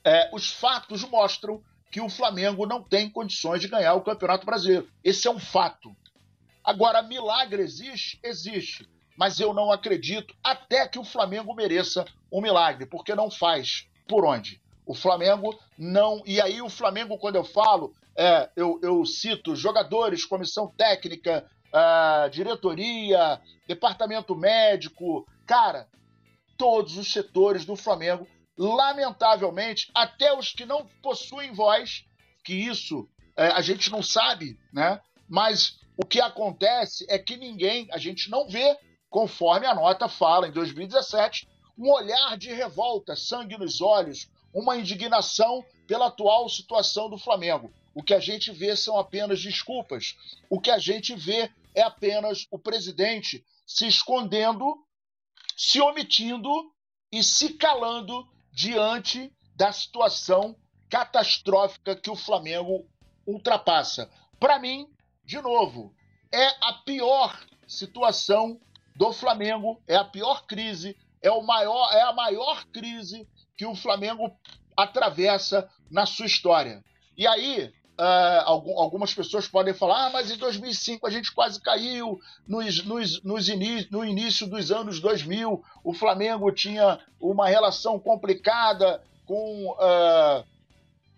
é, 0.04 0.30
os 0.32 0.50
fatos 0.50 1.04
mostram 1.04 1.62
que 1.90 2.00
o 2.00 2.08
Flamengo 2.08 2.66
não 2.66 2.82
tem 2.82 3.10
condições 3.10 3.60
de 3.60 3.68
ganhar 3.68 3.94
o 3.94 4.02
Campeonato 4.02 4.46
Brasileiro. 4.46 4.88
Esse 5.02 5.26
é 5.26 5.30
um 5.30 5.38
fato. 5.38 5.94
Agora, 6.62 7.02
milagre 7.02 7.62
existe? 7.62 8.18
Existe. 8.22 8.88
Mas 9.16 9.40
eu 9.40 9.52
não 9.52 9.72
acredito 9.72 10.34
até 10.42 10.86
que 10.86 10.98
o 10.98 11.04
Flamengo 11.04 11.54
mereça 11.54 12.04
um 12.32 12.40
milagre, 12.40 12.86
porque 12.86 13.14
não 13.14 13.30
faz. 13.30 13.86
Por 14.08 14.24
onde? 14.24 14.60
O 14.86 14.94
Flamengo 14.94 15.58
não. 15.76 16.22
E 16.24 16.40
aí, 16.40 16.62
o 16.62 16.70
Flamengo, 16.70 17.18
quando 17.18 17.36
eu 17.36 17.44
falo, 17.44 17.94
é, 18.16 18.50
eu, 18.56 18.78
eu, 18.82 19.04
cito 19.04 19.54
jogadores, 19.56 20.24
comissão 20.24 20.72
técnica, 20.76 21.48
diretoria, 22.32 23.40
departamento 23.66 24.34
médico, 24.34 25.24
cara, 25.46 25.88
todos 26.58 26.96
os 26.96 27.12
setores 27.12 27.64
do 27.64 27.76
Flamengo, 27.76 28.26
lamentavelmente, 28.58 29.90
até 29.94 30.36
os 30.36 30.52
que 30.52 30.66
não 30.66 30.86
possuem 31.02 31.52
voz, 31.52 32.04
que 32.44 32.52
isso 32.52 33.08
é, 33.36 33.46
a 33.48 33.62
gente 33.62 33.90
não 33.90 34.02
sabe, 34.02 34.58
né? 34.72 35.00
Mas 35.28 35.78
o 35.96 36.04
que 36.04 36.20
acontece 36.20 37.06
é 37.08 37.18
que 37.18 37.36
ninguém, 37.36 37.88
a 37.92 37.98
gente 37.98 38.28
não 38.28 38.48
vê, 38.48 38.76
conforme 39.08 39.66
a 39.66 39.74
nota 39.74 40.08
fala 40.08 40.48
em 40.48 40.52
2017, 40.52 41.48
um 41.78 41.90
olhar 41.90 42.36
de 42.36 42.52
revolta, 42.52 43.16
sangue 43.16 43.56
nos 43.56 43.80
olhos, 43.80 44.28
uma 44.52 44.76
indignação 44.76 45.64
pela 45.86 46.08
atual 46.08 46.48
situação 46.48 47.08
do 47.08 47.16
Flamengo. 47.16 47.72
O 47.94 48.02
que 48.02 48.14
a 48.14 48.20
gente 48.20 48.52
vê 48.52 48.76
são 48.76 48.98
apenas 48.98 49.40
desculpas. 49.40 50.16
O 50.48 50.60
que 50.60 50.70
a 50.70 50.78
gente 50.78 51.14
vê 51.14 51.50
é 51.74 51.82
apenas 51.82 52.46
o 52.50 52.58
presidente 52.58 53.44
se 53.66 53.86
escondendo, 53.86 54.76
se 55.56 55.80
omitindo 55.80 56.50
e 57.12 57.22
se 57.22 57.54
calando 57.54 58.26
diante 58.52 59.32
da 59.54 59.72
situação 59.72 60.56
catastrófica 60.88 61.94
que 61.94 62.10
o 62.10 62.16
Flamengo 62.16 62.88
ultrapassa. 63.26 64.10
Para 64.38 64.58
mim, 64.58 64.88
de 65.24 65.40
novo, 65.40 65.94
é 66.32 66.46
a 66.60 66.72
pior 66.84 67.38
situação 67.66 68.60
do 68.96 69.12
Flamengo, 69.12 69.80
é 69.86 69.96
a 69.96 70.04
pior 70.04 70.46
crise, 70.46 70.96
é, 71.22 71.30
o 71.30 71.42
maior, 71.42 71.92
é 71.92 72.02
a 72.02 72.12
maior 72.12 72.64
crise 72.66 73.28
que 73.56 73.64
o 73.64 73.74
Flamengo 73.74 74.36
atravessa 74.76 75.70
na 75.90 76.06
sua 76.06 76.26
história. 76.26 76.84
E 77.16 77.26
aí, 77.26 77.72
Uh, 78.00 78.72
algumas 78.78 79.12
pessoas 79.12 79.46
podem 79.46 79.74
falar, 79.74 80.06
ah, 80.06 80.10
mas 80.10 80.30
em 80.30 80.36
2005 80.38 81.06
a 81.06 81.10
gente 81.10 81.30
quase 81.32 81.60
caiu, 81.60 82.18
nos, 82.48 82.82
nos, 82.82 83.22
nos 83.22 83.48
no 83.90 84.02
início 84.02 84.46
dos 84.46 84.72
anos 84.72 85.00
2000 85.00 85.62
o 85.84 85.92
Flamengo 85.92 86.50
tinha 86.50 86.98
uma 87.20 87.46
relação 87.46 87.98
complicada 87.98 89.04
com 89.26 89.72
uh, 89.72 90.42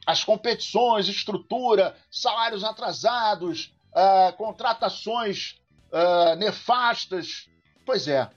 as 0.04 0.24
competições, 0.24 1.06
estrutura, 1.06 1.96
salários 2.10 2.64
atrasados, 2.64 3.72
uh, 3.92 4.36
contratações 4.36 5.60
nefastas. 6.36 7.48
Pois 7.86 8.08
é. 8.08 8.28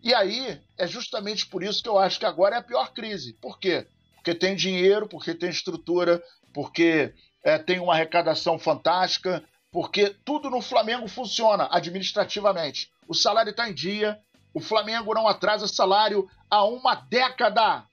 E 0.00 0.14
aí 0.14 0.60
é 0.76 0.86
justamente 0.86 1.44
por 1.46 1.64
isso 1.64 1.82
que 1.82 1.88
eu 1.88 1.98
acho 1.98 2.20
que 2.20 2.26
agora 2.26 2.54
é 2.54 2.58
a 2.60 2.62
pior 2.62 2.92
crise. 2.92 3.32
Por 3.32 3.58
quê? 3.58 3.88
Porque 4.14 4.32
tem 4.32 4.54
dinheiro, 4.54 5.08
porque 5.08 5.34
tem 5.34 5.50
estrutura, 5.50 6.22
porque 6.52 7.14
é, 7.48 7.58
tem 7.58 7.80
uma 7.80 7.94
arrecadação 7.94 8.58
fantástica, 8.58 9.42
porque 9.72 10.14
tudo 10.22 10.50
no 10.50 10.60
Flamengo 10.60 11.08
funciona 11.08 11.66
administrativamente. 11.70 12.90
O 13.08 13.14
salário 13.14 13.50
está 13.50 13.68
em 13.70 13.72
dia, 13.72 14.20
o 14.52 14.60
Flamengo 14.60 15.14
não 15.14 15.26
atrasa 15.26 15.66
salário 15.66 16.28
há 16.50 16.64
uma 16.64 16.94
década. 16.94 17.86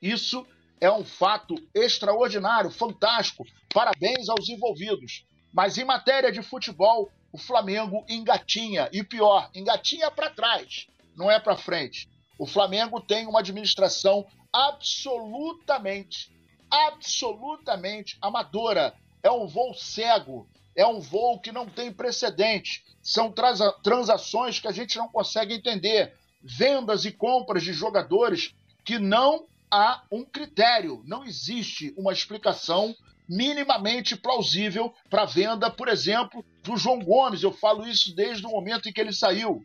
Isso 0.00 0.46
é 0.80 0.90
um 0.90 1.04
fato 1.04 1.54
extraordinário, 1.74 2.70
fantástico. 2.70 3.44
Parabéns 3.72 4.30
aos 4.30 4.48
envolvidos. 4.48 5.26
Mas 5.52 5.76
em 5.76 5.84
matéria 5.84 6.32
de 6.32 6.40
futebol, 6.40 7.10
o 7.30 7.36
Flamengo 7.36 8.02
engatinha 8.08 8.88
e 8.92 9.04
pior, 9.04 9.50
engatinha 9.54 10.10
para 10.10 10.30
trás, 10.30 10.86
não 11.14 11.30
é 11.30 11.38
para 11.38 11.56
frente. 11.56 12.08
O 12.38 12.46
Flamengo 12.46 12.98
tem 12.98 13.26
uma 13.26 13.40
administração 13.40 14.26
absolutamente, 14.50 16.33
absolutamente 16.74 18.18
amadora. 18.20 18.94
É 19.22 19.30
um 19.30 19.46
voo 19.46 19.72
cego, 19.74 20.48
é 20.76 20.86
um 20.86 21.00
voo 21.00 21.40
que 21.40 21.52
não 21.52 21.66
tem 21.66 21.92
precedente. 21.92 22.84
São 23.02 23.32
transações 23.82 24.58
que 24.58 24.68
a 24.68 24.72
gente 24.72 24.98
não 24.98 25.08
consegue 25.08 25.54
entender. 25.54 26.16
Vendas 26.42 27.04
e 27.04 27.12
compras 27.12 27.62
de 27.62 27.72
jogadores 27.72 28.54
que 28.84 28.98
não 28.98 29.46
há 29.70 30.02
um 30.12 30.24
critério, 30.24 31.02
não 31.06 31.24
existe 31.24 31.94
uma 31.96 32.12
explicação 32.12 32.94
minimamente 33.26 34.14
plausível 34.14 34.92
para 35.08 35.24
venda, 35.24 35.70
por 35.70 35.88
exemplo, 35.88 36.44
do 36.62 36.76
João 36.76 37.00
Gomes. 37.00 37.42
Eu 37.42 37.52
falo 37.52 37.86
isso 37.86 38.14
desde 38.14 38.46
o 38.46 38.50
momento 38.50 38.88
em 38.88 38.92
que 38.92 39.00
ele 39.00 39.12
saiu. 39.12 39.64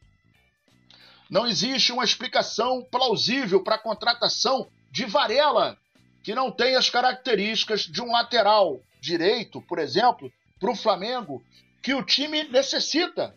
Não 1.29 1.45
existe 1.45 1.91
uma 1.91 2.03
explicação 2.03 2.81
plausível 2.89 3.61
para 3.61 3.75
a 3.75 3.79
contratação 3.83 4.69
de 4.89 5.05
Varela, 5.05 5.77
que 6.23 6.35
não 6.35 6.51
tem 6.51 6.75
as 6.75 6.89
características 6.89 7.81
de 7.81 8.01
um 8.01 8.11
lateral 8.11 8.81
direito, 8.99 9.61
por 9.61 9.79
exemplo, 9.79 10.31
para 10.59 10.71
o 10.71 10.75
Flamengo, 10.75 11.43
que 11.81 11.93
o 11.93 12.03
time 12.03 12.43
necessita. 12.45 13.35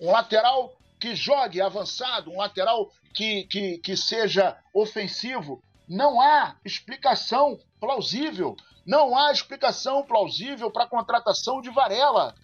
Um 0.00 0.10
lateral 0.10 0.76
que 1.00 1.14
jogue 1.14 1.60
avançado, 1.60 2.30
um 2.30 2.38
lateral 2.38 2.90
que, 3.12 3.44
que, 3.44 3.78
que 3.78 3.96
seja 3.96 4.56
ofensivo. 4.72 5.62
Não 5.88 6.20
há 6.20 6.56
explicação 6.64 7.58
plausível. 7.80 8.56
Não 8.86 9.16
há 9.16 9.32
explicação 9.32 10.02
plausível 10.02 10.70
para 10.70 10.84
a 10.84 10.88
contratação 10.88 11.60
de 11.60 11.70
Varela. 11.70 12.34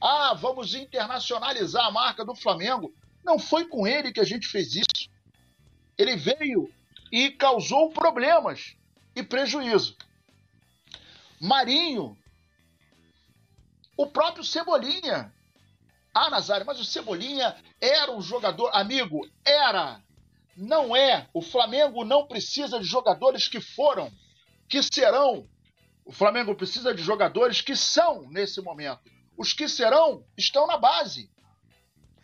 Ah, 0.00 0.34
vamos 0.34 0.74
internacionalizar 0.74 1.86
a 1.86 1.90
marca 1.90 2.24
do 2.24 2.34
Flamengo. 2.34 2.92
Não 3.24 3.38
foi 3.38 3.66
com 3.66 3.86
ele 3.86 4.12
que 4.12 4.20
a 4.20 4.24
gente 4.24 4.46
fez 4.46 4.74
isso. 4.74 5.10
Ele 5.96 6.16
veio 6.16 6.72
e 7.10 7.30
causou 7.30 7.90
problemas 7.90 8.77
e 9.18 9.22
prejuízo. 9.22 9.96
Marinho, 11.40 12.16
o 13.96 14.06
próprio 14.06 14.44
Cebolinha. 14.44 15.32
Ah, 16.14 16.30
Nazário, 16.30 16.66
mas 16.66 16.80
o 16.80 16.84
Cebolinha 16.84 17.56
era 17.80 18.12
um 18.12 18.20
jogador, 18.20 18.70
amigo, 18.72 19.28
era. 19.44 20.00
Não 20.56 20.96
é. 20.96 21.28
O 21.32 21.42
Flamengo 21.42 22.04
não 22.04 22.26
precisa 22.26 22.78
de 22.78 22.86
jogadores 22.86 23.46
que 23.46 23.60
foram, 23.60 24.10
que 24.68 24.82
serão. 24.82 25.48
O 26.04 26.12
Flamengo 26.12 26.54
precisa 26.54 26.94
de 26.94 27.02
jogadores 27.02 27.60
que 27.60 27.76
são 27.76 28.28
nesse 28.30 28.60
momento. 28.60 29.00
Os 29.36 29.52
que 29.52 29.68
serão 29.68 30.24
estão 30.36 30.66
na 30.66 30.76
base 30.76 31.30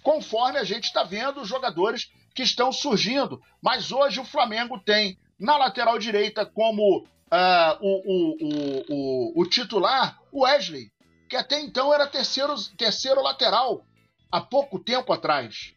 conforme 0.05 0.59
a 0.59 0.65
gente 0.65 0.85
está 0.85 1.03
vendo 1.03 1.41
os 1.41 1.49
jogadores 1.49 2.13
que 2.35 2.43
estão 2.43 2.71
surgindo. 2.71 3.43
Mas 3.61 3.91
hoje 3.91 4.21
o 4.21 4.25
Flamengo 4.25 4.79
tem 4.79 5.19
na 5.39 5.57
lateral 5.57 5.99
direita 5.99 6.47
como 6.47 6.99
uh, 7.01 7.79
o, 7.81 8.03
o, 8.13 8.87
o, 8.89 9.43
o, 9.43 9.47
titular 9.47 10.21
o 10.33 10.43
Wesley, 10.43 10.91
que 11.29 11.37
até 11.37 11.61
então 11.61 11.93
era 11.93 12.07
terceiro, 12.07 12.55
terceiro 12.77 13.23
lateral 13.23 13.85
há 14.31 14.41
pouco 14.41 14.79
tempo 14.79 15.13
atrás. 15.13 15.75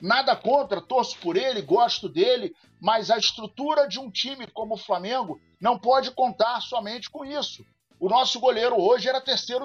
Nada 0.00 0.36
contra, 0.36 0.80
torço 0.80 1.18
por 1.18 1.36
ele, 1.36 1.62
gosto 1.62 2.08
dele, 2.08 2.54
mas 2.80 3.10
a 3.10 3.16
estrutura 3.16 3.88
de 3.88 3.98
um 3.98 4.10
time 4.10 4.46
como 4.48 4.74
o 4.74 4.78
Flamengo 4.78 5.40
não 5.60 5.78
pode 5.78 6.10
contar 6.10 6.60
somente 6.60 7.08
com 7.08 7.24
isso. 7.24 7.64
O 7.98 8.08
nosso 8.08 8.38
goleiro 8.38 8.78
hoje 8.78 9.08
era 9.08 9.22
terceiro 9.22 9.64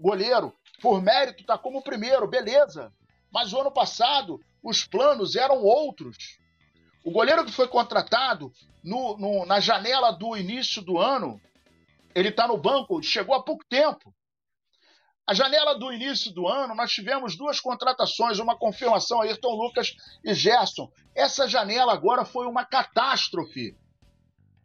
goleiro. 0.00 0.52
Por 0.82 1.00
mérito, 1.00 1.42
está 1.42 1.56
como 1.56 1.82
primeiro, 1.82 2.26
beleza. 2.26 2.92
Mas 3.32 3.52
o 3.52 3.60
ano 3.60 3.70
passado, 3.70 4.40
os 4.62 4.84
planos 4.84 5.36
eram 5.36 5.62
outros. 5.62 6.16
O 7.04 7.10
goleiro 7.10 7.44
que 7.44 7.52
foi 7.52 7.68
contratado 7.68 8.50
no, 8.82 9.18
no, 9.18 9.44
na 9.44 9.60
janela 9.60 10.10
do 10.10 10.34
início 10.34 10.80
do 10.80 10.98
ano, 10.98 11.38
ele 12.14 12.30
está 12.30 12.48
no 12.48 12.56
banco, 12.56 13.02
chegou 13.02 13.34
há 13.34 13.42
pouco 13.42 13.62
tempo. 13.68 14.14
A 15.26 15.34
janela 15.34 15.78
do 15.78 15.92
início 15.92 16.32
do 16.32 16.48
ano, 16.48 16.74
nós 16.74 16.92
tivemos 16.92 17.36
duas 17.36 17.60
contratações, 17.60 18.38
uma 18.38 18.56
confirmação, 18.56 19.20
Ayrton 19.20 19.54
Lucas 19.54 19.94
e 20.24 20.34
Gerson. 20.34 20.90
Essa 21.14 21.46
janela 21.46 21.92
agora 21.92 22.24
foi 22.24 22.46
uma 22.46 22.64
catástrofe. 22.64 23.76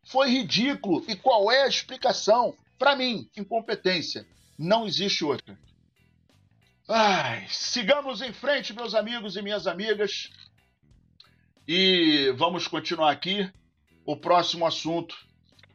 Foi 0.06 0.30
ridículo. 0.30 1.04
E 1.08 1.16
qual 1.16 1.52
é 1.52 1.64
a 1.64 1.68
explicação? 1.68 2.54
Para 2.78 2.96
mim, 2.96 3.30
incompetência. 3.38 4.26
Não 4.58 4.86
existe 4.86 5.24
outra. 5.24 5.58
Ai, 6.90 7.48
sigamos 7.50 8.22
em 8.22 8.34
frente, 8.34 8.74
meus 8.74 8.96
amigos 8.96 9.38
e 9.38 9.42
minhas 9.42 9.68
amigas. 9.68 10.30
E 11.72 12.32
vamos 12.32 12.68
continuar 12.68 13.12
aqui. 13.12 13.48
O 14.04 14.18
próximo 14.18 14.66
assunto 14.66 15.16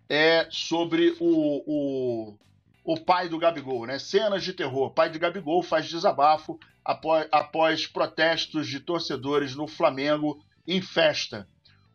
é 0.09 0.49
sobre 0.51 1.15
o, 1.21 1.63
o, 1.65 2.39
o 2.83 3.01
pai 3.01 3.29
do 3.29 3.39
Gabigol, 3.39 3.87
né? 3.87 4.01
Cenas 4.01 4.43
de 4.43 4.53
terror. 4.53 4.91
Pai 4.91 5.09
de 5.09 5.21
Gabigol 5.21 5.63
faz 5.63 5.89
desabafo 5.89 6.59
após, 6.85 7.29
após 7.31 7.87
protestos 7.87 8.67
de 8.67 8.81
torcedores 8.81 9.55
no 9.55 9.69
Flamengo 9.69 10.45
em 10.67 10.83
festa. 10.83 11.47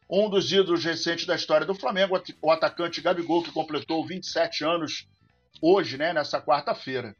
Um 0.09 0.29
dos 0.29 0.49
ídolos 0.49 0.85
recentes 0.85 1.25
da 1.25 1.35
história 1.35 1.67
do 1.67 1.75
Flamengo, 1.75 2.17
o 2.41 2.51
atacante 2.51 3.01
Gabigol, 3.01 3.43
que 3.43 3.51
completou 3.51 4.07
27 4.07 4.63
anos 4.63 5.09
hoje, 5.61 5.97
né, 5.97 6.13
nessa 6.13 6.41
quarta-feira. 6.41 7.13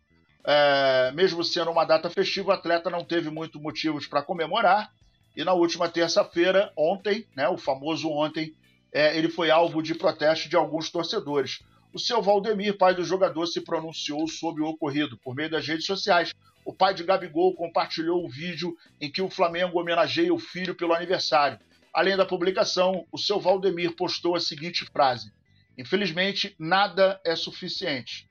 É, 0.46 1.12
mesmo 1.12 1.44
sendo 1.44 1.72
uma 1.72 1.84
data 1.84 2.10
festiva, 2.10 2.52
o 2.52 2.54
atleta 2.54 2.90
não 2.90 3.04
teve 3.04 3.30
muitos 3.30 3.62
motivos 3.62 4.08
para 4.08 4.22
comemorar. 4.22 4.90
E 5.36 5.44
na 5.44 5.54
última 5.54 5.88
terça-feira, 5.88 6.72
ontem, 6.76 7.26
né, 7.36 7.48
o 7.48 7.58
famoso 7.58 8.10
ontem, 8.10 8.54
é, 8.92 9.18
ele 9.18 9.30
foi 9.30 9.52
alvo 9.52 9.82
de 9.82 9.94
protesto 9.96 10.50
de 10.50 10.56
alguns 10.56 10.90
torcedores. 10.90 11.60
O 11.94 12.00
seu 12.00 12.22
Valdemir, 12.22 12.78
pai 12.78 12.94
do 12.94 13.04
jogador, 13.04 13.48
se 13.48 13.62
pronunciou 13.62 14.28
sobre 14.28 14.62
o 14.62 14.68
ocorrido 14.68 15.18
por 15.18 15.36
meio 15.36 15.50
das 15.50 15.68
redes 15.68 15.86
sociais. 15.86 16.34
O 16.64 16.74
pai 16.74 16.94
de 16.94 17.04
Gabigol 17.04 17.56
compartilhou 17.56 18.24
o 18.24 18.30
vídeo 18.30 18.76
em 19.02 19.12
que 19.12 19.22
o 19.22 19.30
Flamengo 19.30 19.80
homenageia 19.80 20.34
o 20.34 20.40
filho 20.40 20.76
pelo 20.76 20.94
aniversário. 20.94 21.60
Além 21.92 22.16
da 22.16 22.26
publicação, 22.26 23.08
o 23.12 23.18
seu 23.18 23.40
Valdemir 23.40 23.96
postou 23.96 24.36
a 24.36 24.40
seguinte 24.40 24.86
frase: 24.86 25.32
Infelizmente, 25.78 26.56
nada 26.60 27.20
é 27.26 27.36
suficiente. 27.36 28.28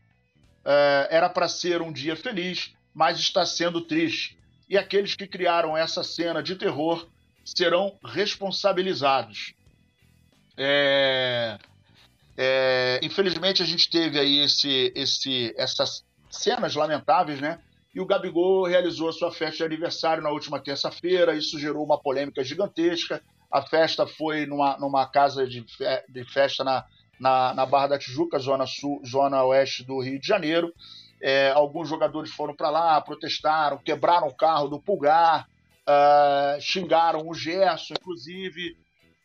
Uh, 0.65 1.09
era 1.11 1.29
para 1.29 1.49
ser 1.49 1.83
um 1.83 1.93
dia 1.93 2.15
feliz, 2.15 2.75
mas 2.95 3.19
está 3.19 3.45
sendo 3.45 3.81
triste. 3.81 4.38
E 4.69 4.77
aqueles 4.77 5.15
que 5.15 5.27
criaram 5.27 5.77
essa 5.77 6.05
cena 6.05 6.43
de 6.43 6.55
terror 6.57 7.07
serão 7.45 7.99
responsabilizados. 8.05 9.55
É, 10.57 11.59
é, 12.37 13.01
infelizmente 13.03 13.63
a 13.63 13.67
gente 13.67 13.89
teve 13.89 14.19
aí 14.19 14.41
esse, 14.41 14.93
esse, 14.95 15.55
essas 15.57 16.05
cenas 16.31 16.75
lamentáveis, 16.75 17.41
né? 17.41 17.61
E 17.95 18.01
o 18.01 18.07
Gabigol 18.07 18.67
realizou 18.67 19.09
a 19.09 19.13
sua 19.13 19.33
festa 19.33 19.57
de 19.57 19.65
aniversário 19.65 20.23
na 20.23 20.31
última 20.31 20.61
terça-feira. 20.61 21.35
Isso 21.35 21.59
gerou 21.59 21.85
uma 21.85 21.99
polêmica 21.99 22.45
gigantesca. 22.45 23.23
A 23.51 23.63
festa 23.63 24.07
foi 24.07 24.45
numa, 24.45 24.77
numa 24.79 25.07
casa 25.07 25.47
de, 25.47 25.65
de 26.09 26.25
festa 26.31 26.63
na, 26.63 26.85
na, 27.19 27.55
na 27.55 27.67
Barra 27.67 27.89
da 27.89 27.99
Tijuca, 27.99 28.39
zona 28.39 28.67
sul, 28.67 29.03
zona 29.07 29.43
oeste 29.45 29.85
do 29.85 30.01
Rio 30.01 30.21
de 30.21 30.27
Janeiro. 30.27 30.73
É, 31.21 31.51
alguns 31.51 31.89
jogadores 31.89 32.31
foram 32.31 32.55
para 32.55 32.71
lá, 32.71 33.01
protestaram, 33.01 33.79
quebraram 33.79 34.29
o 34.29 34.35
carro 34.35 34.69
do 34.69 34.81
Pulgar, 34.81 35.49
uh, 35.89 36.61
xingaram 36.61 37.29
o 37.29 37.35
Gerson, 37.35 37.95
inclusive. 37.95 38.77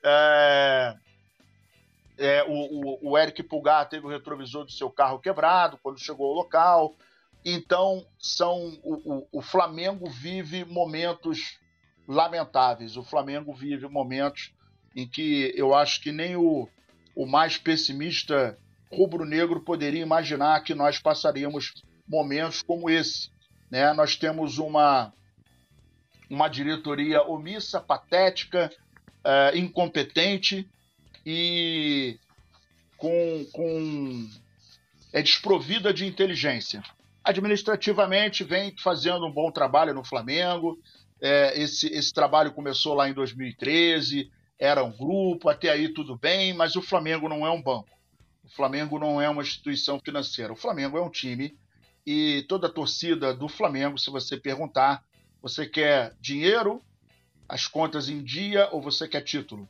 É, 0.03 0.95
é, 2.17 2.43
o, 2.43 2.51
o, 2.51 3.12
o, 3.12 3.17
Eric 3.17 3.41
Pulgar 3.43 3.88
teve 3.88 4.06
o 4.06 4.10
retrovisor 4.10 4.65
do 4.65 4.71
seu 4.71 4.89
carro 4.89 5.19
quebrado 5.19 5.79
quando 5.82 5.99
chegou 5.99 6.27
ao 6.27 6.34
local. 6.34 6.95
Então, 7.45 8.06
são 8.19 8.79
o, 8.84 9.27
o, 9.32 9.41
Flamengo 9.41 10.10
vive 10.10 10.63
momentos 10.63 11.60
lamentáveis. 12.08 12.95
O 12.95 13.03
Flamengo 13.03 13.53
vive 13.53 13.88
momentos 13.88 14.53
em 14.95 15.08
que 15.08 15.53
eu 15.56 15.73
acho 15.73 16.01
que 16.01 16.12
nem 16.12 16.36
o, 16.38 16.69
o 17.15 17.25
mais 17.25 17.58
pessimista 17.58 18.58
rubro-negro 18.95 19.62
poderia 19.62 20.01
imaginar 20.01 20.63
que 20.63 20.73
nós 20.73 20.99
passaríamos 20.99 21.73
momentos 22.08 22.62
como 22.62 22.89
esse. 22.89 23.29
Né? 23.69 23.91
Nós 23.93 24.15
temos 24.15 24.58
uma, 24.58 25.13
uma 26.29 26.47
diretoria 26.47 27.21
omissa, 27.23 27.79
patética, 27.79 28.71
uh, 29.25 29.58
incompetente 29.58 30.69
e 31.25 32.17
com, 32.97 33.45
com 33.51 34.29
é 35.13 35.21
desprovida 35.21 35.93
de 35.93 36.06
inteligência. 36.06 36.82
Administrativamente, 37.23 38.43
vem 38.43 38.75
fazendo 38.77 39.25
um 39.25 39.32
bom 39.32 39.51
trabalho 39.51 39.93
no 39.93 40.03
Flamengo. 40.03 40.77
É, 41.21 41.62
esse, 41.62 41.88
esse 41.88 42.13
trabalho 42.13 42.51
começou 42.51 42.93
lá 42.95 43.08
em 43.08 43.13
2013, 43.13 44.29
era 44.60 44.84
um 44.84 44.91
grupo, 44.91 45.47
até 45.47 45.69
aí 45.69 45.88
tudo 45.89 46.17
bem, 46.17 46.53
mas 46.53 46.75
o 46.75 46.82
Flamengo 46.82 47.29
não 47.29 47.45
é 47.45 47.51
um 47.51 47.62
banco. 47.62 47.89
Flamengo 48.56 49.00
não 49.00 49.22
é 49.22 49.28
uma 49.28 49.42
instituição 49.42 50.00
financeira. 50.00 50.54
O 50.54 50.56
Flamengo 50.56 50.98
é 50.98 51.02
um 51.02 51.10
time 51.10 51.58
e 52.06 52.46
toda 52.48 52.68
a 52.68 52.72
torcida 52.72 53.34
do 53.34 53.48
Flamengo, 53.48 53.98
se 53.98 54.10
você 54.10 54.38
perguntar, 54.38 55.04
você 55.42 55.66
quer 55.66 56.16
dinheiro, 56.22 56.82
as 57.48 57.68
contas 57.68 58.10
em 58.10 58.24
dia 58.24 58.70
ou 58.72 58.82
você 58.82 59.08
quer 59.08 59.22
título? 59.22 59.68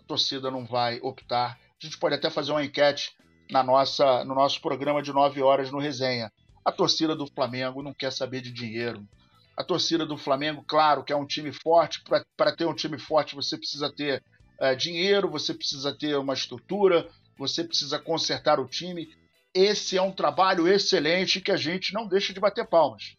A 0.00 0.04
torcida 0.06 0.50
não 0.50 0.64
vai 0.66 1.00
optar. 1.00 1.58
A 1.80 1.84
gente 1.84 1.98
pode 1.98 2.14
até 2.14 2.28
fazer 2.28 2.52
uma 2.52 2.64
enquete 2.64 3.16
na 3.50 3.62
nossa, 3.62 4.24
no 4.24 4.34
nosso 4.34 4.60
programa 4.60 5.02
de 5.02 5.12
9 5.12 5.40
horas 5.42 5.70
no 5.70 5.78
Resenha. 5.78 6.30
A 6.64 6.72
torcida 6.72 7.14
do 7.14 7.26
Flamengo 7.26 7.82
não 7.82 7.94
quer 7.94 8.12
saber 8.12 8.40
de 8.40 8.52
dinheiro. 8.52 9.06
A 9.56 9.64
torcida 9.64 10.04
do 10.04 10.18
Flamengo, 10.18 10.62
claro, 10.66 11.02
que 11.02 11.12
é 11.12 11.16
um 11.16 11.26
time 11.26 11.52
forte. 11.52 12.02
Para 12.36 12.54
ter 12.54 12.66
um 12.66 12.74
time 12.74 12.98
forte, 12.98 13.34
você 13.34 13.56
precisa 13.56 13.90
ter 13.90 14.22
é, 14.58 14.74
dinheiro, 14.74 15.30
você 15.30 15.54
precisa 15.54 15.94
ter 15.94 16.16
uma 16.18 16.34
estrutura, 16.34 17.08
você 17.38 17.64
precisa 17.64 17.98
consertar 17.98 18.58
o 18.58 18.68
time. 18.68 19.08
Esse 19.54 19.96
é 19.96 20.02
um 20.02 20.12
trabalho 20.12 20.68
excelente 20.68 21.40
que 21.40 21.50
a 21.50 21.56
gente 21.56 21.92
não 21.92 22.06
deixa 22.06 22.32
de 22.32 22.40
bater 22.40 22.66
palmas. 22.66 23.16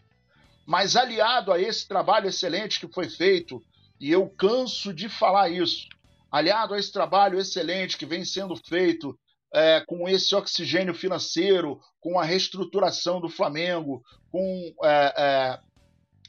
Mas 0.66 0.96
aliado 0.96 1.52
a 1.52 1.60
esse 1.60 1.88
trabalho 1.88 2.28
excelente 2.28 2.80
que 2.80 2.92
foi 2.92 3.10
feito, 3.10 3.64
e 4.00 4.12
eu 4.12 4.28
canso 4.30 4.94
de 4.94 5.08
falar 5.08 5.50
isso, 5.50 5.88
aliado 6.32 6.74
a 6.74 6.80
esse 6.80 6.92
trabalho 6.92 7.40
excelente 7.40 7.98
que 7.98 8.06
vem 8.06 8.26
sendo 8.26 8.56
feito 8.56 9.18
é, 9.54 9.82
com 9.88 10.08
esse 10.08 10.36
oxigênio 10.36 10.94
financeiro, 10.94 11.80
com 12.00 12.20
a 12.20 12.24
reestruturação 12.24 13.22
do 13.22 13.30
Flamengo, 13.30 14.04
com 14.30 14.74
é, 14.84 15.14
é, 15.18 15.60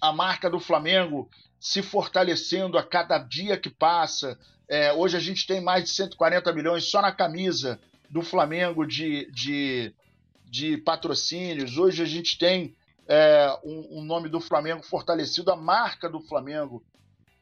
a 0.01 0.12
marca 0.12 0.48
do 0.48 0.61
Flamengo 0.61 1.29
se 1.61 1.83
fortalecendo 1.83 2.79
a 2.79 2.85
cada 2.85 3.18
dia 3.18 3.57
que 3.57 3.70
passa. 3.70 4.38
É, 4.68 4.92
hoje 4.92 5.16
a 5.16 5.20
gente 5.20 5.46
tem 5.46 5.61
mais 5.61 5.85
de 5.85 5.90
140 5.90 6.52
milhões 6.52 6.85
só 6.85 7.00
na 7.00 7.11
camisa 7.11 7.81
do 8.11 8.20
Flamengo 8.20 8.87
de, 8.87 9.31
de, 9.33 9.94
de 10.44 10.76
patrocínios. 10.76 11.78
Hoje 11.78 12.02
a 12.02 12.07
gente 12.07 12.37
tem 12.37 12.76
é, 13.07 13.59
um, 13.64 14.00
um 14.00 14.04
nome 14.04 14.28
do 14.28 14.40
Flamengo 14.40 14.83
fortalecido. 14.83 15.50
A 15.50 15.57
marca 15.57 16.09
do 16.09 16.20
Flamengo 16.20 16.85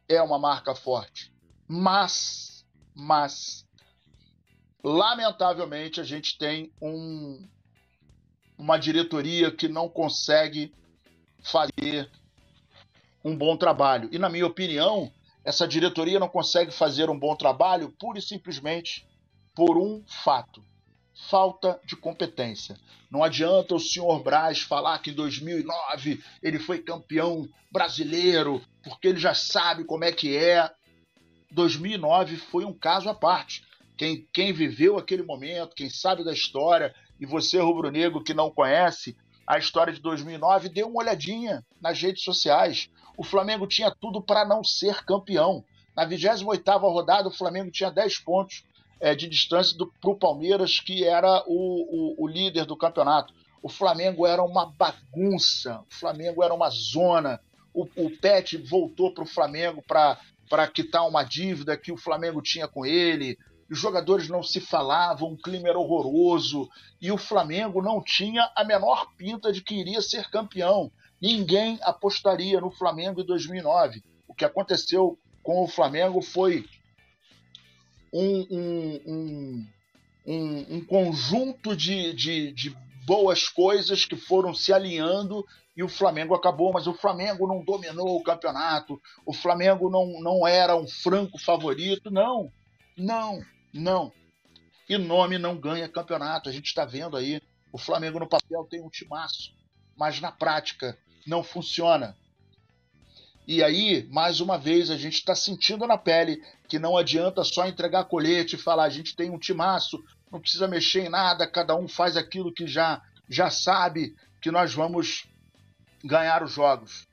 é 0.08 0.22
uma 0.22 0.38
marca 0.38 0.74
forte. 0.74 1.32
Mas, 1.66 2.64
mas, 2.94 3.66
lamentavelmente, 4.84 6.00
a 6.00 6.04
gente 6.04 6.38
tem 6.38 6.72
um, 6.80 7.44
uma 8.56 8.78
diretoria 8.78 9.50
que 9.50 9.66
não 9.66 9.88
consegue 9.88 10.72
fazer 11.42 12.08
um 13.24 13.36
bom 13.36 13.56
trabalho. 13.56 14.08
E, 14.12 14.18
na 14.18 14.28
minha 14.28 14.46
opinião, 14.46 15.12
essa 15.46 15.66
diretoria 15.66 16.18
não 16.18 16.28
consegue 16.28 16.72
fazer 16.72 17.08
um 17.08 17.16
bom 17.16 17.36
trabalho 17.36 17.94
pura 18.00 18.18
e 18.18 18.22
simplesmente 18.22 19.06
por 19.54 19.78
um 19.78 20.02
fato: 20.04 20.60
falta 21.30 21.80
de 21.84 21.94
competência. 21.94 22.76
Não 23.08 23.22
adianta 23.22 23.76
o 23.76 23.80
senhor 23.80 24.24
Braz 24.24 24.58
falar 24.62 24.98
que 24.98 25.10
em 25.10 25.14
2009 25.14 26.20
ele 26.42 26.58
foi 26.58 26.80
campeão 26.80 27.48
brasileiro, 27.70 28.60
porque 28.82 29.06
ele 29.06 29.20
já 29.20 29.34
sabe 29.34 29.84
como 29.84 30.04
é 30.04 30.10
que 30.10 30.36
é. 30.36 30.68
2009 31.52 32.36
foi 32.36 32.64
um 32.64 32.72
caso 32.72 33.08
à 33.08 33.14
parte. 33.14 33.64
Quem, 33.96 34.26
quem 34.32 34.52
viveu 34.52 34.98
aquele 34.98 35.22
momento, 35.22 35.76
quem 35.76 35.88
sabe 35.88 36.24
da 36.24 36.32
história, 36.32 36.92
e 37.20 37.24
você, 37.24 37.60
rubro-negro, 37.60 38.22
que 38.22 38.34
não 38.34 38.50
conhece 38.50 39.16
a 39.46 39.58
história 39.58 39.92
de 39.92 40.00
2009, 40.00 40.68
dê 40.68 40.82
uma 40.82 40.98
olhadinha 40.98 41.64
nas 41.80 42.00
redes 42.00 42.24
sociais. 42.24 42.90
O 43.16 43.22
Flamengo 43.22 43.66
tinha 43.66 43.90
tudo 43.90 44.20
para 44.20 44.44
não 44.44 44.64
ser 44.64 45.04
campeão. 45.04 45.64
Na 45.94 46.06
28ª 46.06 46.80
rodada, 46.80 47.28
o 47.28 47.32
Flamengo 47.32 47.70
tinha 47.70 47.90
10 47.90 48.18
pontos 48.18 48.64
é, 49.00 49.14
de 49.14 49.28
distância 49.28 49.76
para 50.00 50.10
o 50.10 50.18
Palmeiras, 50.18 50.80
que 50.80 51.04
era 51.04 51.44
o, 51.46 52.16
o, 52.16 52.24
o 52.24 52.26
líder 52.26 52.64
do 52.66 52.76
campeonato. 52.76 53.32
O 53.62 53.68
Flamengo 53.68 54.26
era 54.26 54.42
uma 54.42 54.66
bagunça, 54.66 55.80
o 55.90 55.94
Flamengo 55.94 56.42
era 56.42 56.52
uma 56.52 56.68
zona. 56.68 57.40
O, 57.72 57.84
o 57.96 58.10
Pet 58.10 58.56
voltou 58.56 59.12
para 59.12 59.24
o 59.24 59.28
Flamengo 59.28 59.82
para 59.86 60.68
quitar 60.68 61.06
uma 61.06 61.22
dívida 61.22 61.76
que 61.76 61.92
o 61.92 61.96
Flamengo 61.96 62.42
tinha 62.42 62.66
com 62.66 62.84
ele 62.84 63.38
os 63.70 63.78
jogadores 63.78 64.28
não 64.28 64.42
se 64.42 64.60
falavam, 64.60 65.32
o 65.32 65.36
clima 65.36 65.68
era 65.68 65.78
horroroso 65.78 66.68
e 67.00 67.10
o 67.10 67.18
Flamengo 67.18 67.82
não 67.82 68.02
tinha 68.02 68.50
a 68.54 68.64
menor 68.64 69.12
pinta 69.16 69.52
de 69.52 69.60
que 69.60 69.74
iria 69.74 70.00
ser 70.00 70.30
campeão. 70.30 70.90
Ninguém 71.20 71.78
apostaria 71.82 72.60
no 72.60 72.70
Flamengo 72.70 73.20
em 73.20 73.26
2009. 73.26 74.02
O 74.28 74.34
que 74.34 74.44
aconteceu 74.44 75.18
com 75.42 75.62
o 75.62 75.68
Flamengo 75.68 76.22
foi 76.22 76.64
um, 78.12 78.46
um, 78.50 79.66
um, 80.26 80.76
um, 80.76 80.84
conjunto 80.84 81.76
de, 81.76 82.12
de, 82.12 82.52
de 82.52 82.76
boas 83.04 83.48
coisas 83.48 84.04
que 84.04 84.16
foram 84.16 84.54
se 84.54 84.72
alinhando 84.72 85.44
e 85.76 85.82
o 85.82 85.88
Flamengo 85.88 86.34
acabou, 86.34 86.72
mas 86.72 86.86
o 86.86 86.94
Flamengo 86.94 87.46
não 87.46 87.62
dominou 87.62 88.16
o 88.16 88.22
campeonato, 88.22 89.00
o 89.24 89.32
Flamengo 89.32 89.90
não, 89.90 90.20
não 90.20 90.46
era 90.46 90.74
um 90.74 90.88
franco 90.88 91.38
favorito, 91.38 92.10
não, 92.10 92.50
não. 92.96 93.40
Não. 93.78 94.12
E 94.88 94.96
nome 94.96 95.38
não 95.38 95.56
ganha 95.56 95.88
campeonato. 95.88 96.48
A 96.48 96.52
gente 96.52 96.66
está 96.66 96.84
vendo 96.84 97.16
aí. 97.16 97.40
O 97.72 97.78
Flamengo 97.78 98.18
no 98.18 98.28
papel 98.28 98.64
tem 98.70 98.80
um 98.80 98.88
timaço, 98.88 99.52
mas 99.96 100.20
na 100.20 100.32
prática 100.32 100.96
não 101.26 101.42
funciona. 101.42 102.16
E 103.46 103.62
aí, 103.62 104.08
mais 104.10 104.40
uma 104.40 104.58
vez, 104.58 104.90
a 104.90 104.96
gente 104.96 105.14
está 105.14 105.34
sentindo 105.34 105.86
na 105.86 105.96
pele 105.96 106.42
que 106.68 106.78
não 106.78 106.96
adianta 106.96 107.44
só 107.44 107.66
entregar 107.66 108.04
colete 108.06 108.56
e 108.56 108.58
falar 108.58 108.84
a 108.84 108.90
gente 108.90 109.14
tem 109.14 109.30
um 109.30 109.38
timaço, 109.38 110.02
não 110.32 110.40
precisa 110.40 110.66
mexer 110.66 111.06
em 111.06 111.08
nada, 111.08 111.46
cada 111.46 111.76
um 111.76 111.86
faz 111.86 112.16
aquilo 112.16 112.52
que 112.52 112.66
já, 112.66 113.00
já 113.28 113.48
sabe 113.48 114.16
que 114.40 114.50
nós 114.50 114.74
vamos 114.74 115.28
ganhar 116.04 116.42
os 116.42 116.52
jogos. 116.52 117.06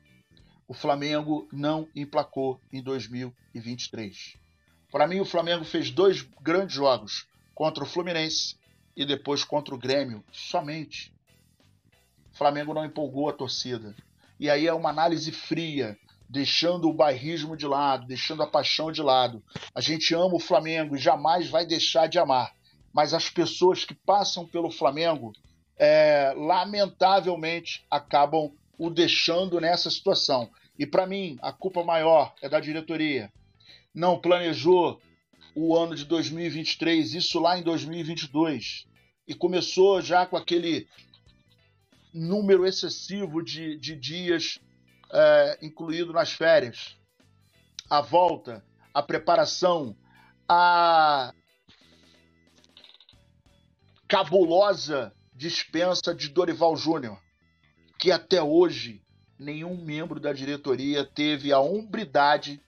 O 0.67 0.73
Flamengo 0.73 1.47
não 1.52 1.88
emplacou 1.95 2.60
em 2.71 2.82
2023. 2.82 4.42
Para 4.93 5.08
mim, 5.08 5.19
o 5.19 5.25
Flamengo 5.25 5.65
fez 5.65 5.89
dois 5.89 6.21
grandes 6.39 6.75
jogos 6.75 7.25
contra 7.56 7.84
o 7.84 7.88
Fluminense 7.88 8.56
e 8.95 9.03
depois 9.03 9.43
contra 9.43 9.73
o 9.73 9.77
Grêmio, 9.77 10.23
somente. 10.32 11.12
O 12.32 12.38
Flamengo 12.38 12.75
não 12.75 12.86
empolgou 12.86 13.27
a 13.27 13.34
torcida. 13.34 13.95
E 14.39 14.51
aí 14.51 14.67
é 14.67 14.73
uma 14.73 14.91
análise 14.91 15.32
fria, 15.32 15.97
deixando 16.29 16.88
o 16.88 16.93
bairrismo 16.93 17.58
de 17.58 17.65
lado, 17.65 18.06
deixando 18.06 18.43
a 18.43 18.47
paixão 18.47 18.91
de 18.91 19.01
lado. 19.01 19.43
A 19.73 19.82
gente 19.82 20.13
ama 20.13 20.36
o 20.36 20.39
Flamengo 20.39 20.95
e 20.95 20.99
jamais 20.99 21.49
vai 21.49 21.65
deixar 21.65 22.06
de 22.06 22.19
amar. 22.19 22.53
Mas 22.93 23.15
as 23.15 23.27
pessoas 23.32 23.84
que 23.84 23.95
passam 23.95 24.45
pelo 24.45 24.69
Flamengo, 24.69 25.34
é, 25.75 26.36
lamentavelmente, 26.38 27.84
acabam 27.89 28.51
o 28.77 28.91
deixando 28.91 29.60
nessa 29.60 29.89
situação. 29.89 30.51
E 30.77 30.86
para 30.86 31.08
mim, 31.08 31.39
a 31.41 31.51
culpa 31.51 31.84
maior 31.84 32.36
é 32.43 32.47
da 32.47 32.60
diretoria 32.60 33.32
não 33.93 34.19
planejou 34.19 35.01
o 35.56 35.77
ano 35.77 35.95
de 35.95 36.06
2023, 36.06 37.13
isso 37.13 37.39
lá 37.39 37.58
em 37.58 37.62
2022, 37.62 38.88
e 39.27 39.36
começou 39.36 40.01
já 40.01 40.25
com 40.25 40.36
aquele 40.36 40.88
número 42.13 42.65
excessivo 42.65 43.43
de, 43.43 43.77
de 43.77 43.95
dias 43.95 44.60
é, 45.12 45.60
incluído 45.62 46.12
nas 46.12 46.32
férias. 46.32 46.97
A 47.89 48.01
volta, 48.01 48.65
a 48.93 49.03
preparação, 49.03 49.95
a 50.49 51.34
cabulosa 54.08 55.13
dispensa 55.34 56.13
de 56.13 56.29
Dorival 56.29 56.75
Júnior, 56.75 57.19
que 57.99 58.12
até 58.12 58.41
hoje 58.41 59.01
nenhum 59.39 59.75
membro 59.84 60.19
da 60.19 60.34
diretoria 60.34 61.03
teve 61.03 61.51
a 61.51 61.60
hombridade 61.60 62.62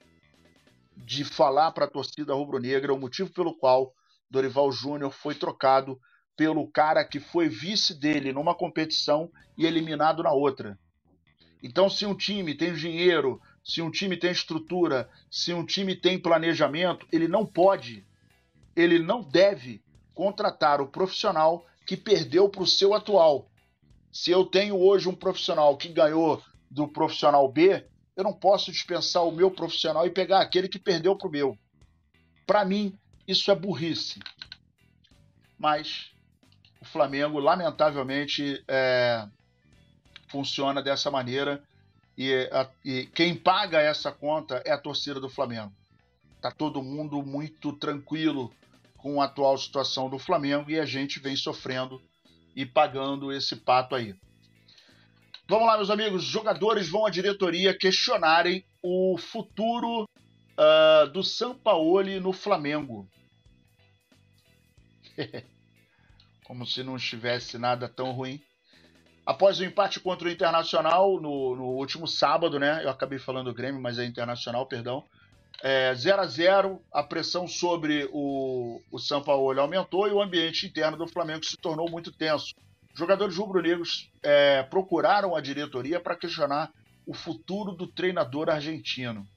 de 0.95 1.23
falar 1.23 1.71
para 1.71 1.85
a 1.85 1.89
torcida 1.89 2.33
rubro-negra 2.33 2.93
o 2.93 2.99
motivo 2.99 3.29
pelo 3.31 3.53
qual 3.53 3.93
Dorival 4.29 4.71
Júnior 4.71 5.11
foi 5.11 5.35
trocado 5.35 5.99
pelo 6.35 6.67
cara 6.67 7.03
que 7.03 7.19
foi 7.19 7.47
vice 7.47 7.93
dele 7.93 8.33
numa 8.33 8.55
competição 8.55 9.31
e 9.57 9.65
eliminado 9.65 10.23
na 10.23 10.31
outra. 10.31 10.77
Então, 11.63 11.89
se 11.89 12.05
um 12.05 12.15
time 12.15 12.53
tem 12.53 12.73
dinheiro, 12.73 13.41
se 13.63 13.81
um 13.81 13.89
time 13.89 14.17
tem 14.17 14.31
estrutura, 14.31 15.09
se 15.31 15.53
um 15.53 15.65
time 15.65 15.95
tem 15.95 16.19
planejamento, 16.19 17.07
ele 17.11 17.27
não 17.27 17.45
pode, 17.45 18.05
ele 18.75 18.99
não 18.99 19.21
deve 19.21 19.81
contratar 20.13 20.81
o 20.81 20.87
profissional 20.87 21.65
que 21.85 21.97
perdeu 21.97 22.49
para 22.49 22.63
o 22.63 22.67
seu 22.67 22.93
atual. 22.93 23.49
Se 24.11 24.31
eu 24.31 24.45
tenho 24.45 24.77
hoje 24.77 25.09
um 25.09 25.15
profissional 25.15 25.75
que 25.77 25.89
ganhou 25.89 26.41
do 26.69 26.87
profissional 26.87 27.51
B, 27.51 27.85
eu 28.15 28.23
não 28.23 28.33
posso 28.33 28.71
dispensar 28.71 29.23
o 29.23 29.31
meu 29.31 29.51
profissional 29.51 30.05
e 30.05 30.09
pegar 30.09 30.39
aquele 30.39 30.67
que 30.69 30.79
perdeu 30.79 31.15
para 31.15 31.27
o 31.27 31.31
meu. 31.31 31.57
Para 32.45 32.63
mim, 32.63 32.97
isso 33.27 33.51
é 33.51 33.55
burrice. 33.55 34.19
Mas 35.57 36.11
o 36.79 36.85
Flamengo, 36.85 37.39
lamentavelmente, 37.39 38.63
é... 38.67 39.27
funciona 40.27 40.81
dessa 40.81 41.11
maneira 41.11 41.63
e, 42.17 42.33
a, 42.51 42.69
e 42.83 43.07
quem 43.07 43.35
paga 43.35 43.81
essa 43.81 44.11
conta 44.11 44.61
é 44.65 44.71
a 44.71 44.77
torcida 44.77 45.19
do 45.19 45.29
Flamengo. 45.29 45.73
Tá 46.41 46.51
todo 46.51 46.83
mundo 46.83 47.21
muito 47.23 47.73
tranquilo 47.73 48.53
com 48.97 49.21
a 49.21 49.25
atual 49.25 49.57
situação 49.57 50.09
do 50.09 50.17
Flamengo 50.17 50.69
e 50.69 50.79
a 50.79 50.85
gente 50.85 51.19
vem 51.19 51.35
sofrendo 51.35 52.01
e 52.55 52.65
pagando 52.65 53.31
esse 53.31 53.55
pato 53.55 53.95
aí. 53.95 54.15
Vamos 55.47 55.67
lá, 55.67 55.77
meus 55.77 55.91
amigos. 55.91 56.23
Jogadores 56.23 56.89
vão 56.89 57.05
à 57.05 57.09
diretoria 57.11 57.77
questionarem 57.77 58.65
o 58.81 59.15
futuro 59.15 60.03
uh, 60.03 61.07
do 61.11 61.23
Sampaoli 61.23 62.19
no 62.19 62.33
Flamengo. 62.33 63.07
Como 66.43 66.65
se 66.65 66.81
não 66.81 66.95
estivesse 66.95 67.59
nada 67.59 67.87
tão 67.87 68.11
ruim. 68.11 68.41
Após 69.23 69.59
o 69.59 69.63
empate 69.63 69.99
contra 69.99 70.27
o 70.27 70.31
Internacional 70.31 71.21
no, 71.21 71.55
no 71.55 71.65
último 71.65 72.07
sábado, 72.07 72.59
né? 72.59 72.83
Eu 72.83 72.89
acabei 72.89 73.19
falando 73.19 73.45
do 73.45 73.53
Grêmio, 73.53 73.79
mas 73.79 73.99
é 73.99 74.05
Internacional, 74.05 74.65
perdão. 74.65 75.03
É, 75.61 75.93
0 75.93 76.21
a 76.21 76.25
0 76.25 76.81
a 76.91 77.03
pressão 77.03 77.47
sobre 77.47 78.09
o, 78.11 78.81
o 78.91 78.97
São 78.99 79.21
Paulo 79.21 79.59
aumentou 79.59 80.07
e 80.07 80.11
o 80.11 80.21
ambiente 80.21 80.65
interno 80.65 80.97
do 80.97 81.07
Flamengo 81.07 81.45
se 81.45 81.55
tornou 81.57 81.89
muito 81.89 82.11
tenso. 82.11 82.53
Jogadores 82.95 83.35
rubro-negros 83.35 84.09
é, 84.23 84.63
procuraram 84.63 85.35
a 85.35 85.41
diretoria 85.41 85.99
para 85.99 86.15
questionar 86.15 86.71
o 87.05 87.13
futuro 87.13 87.73
do 87.73 87.85
treinador 87.85 88.49
argentino. 88.49 89.27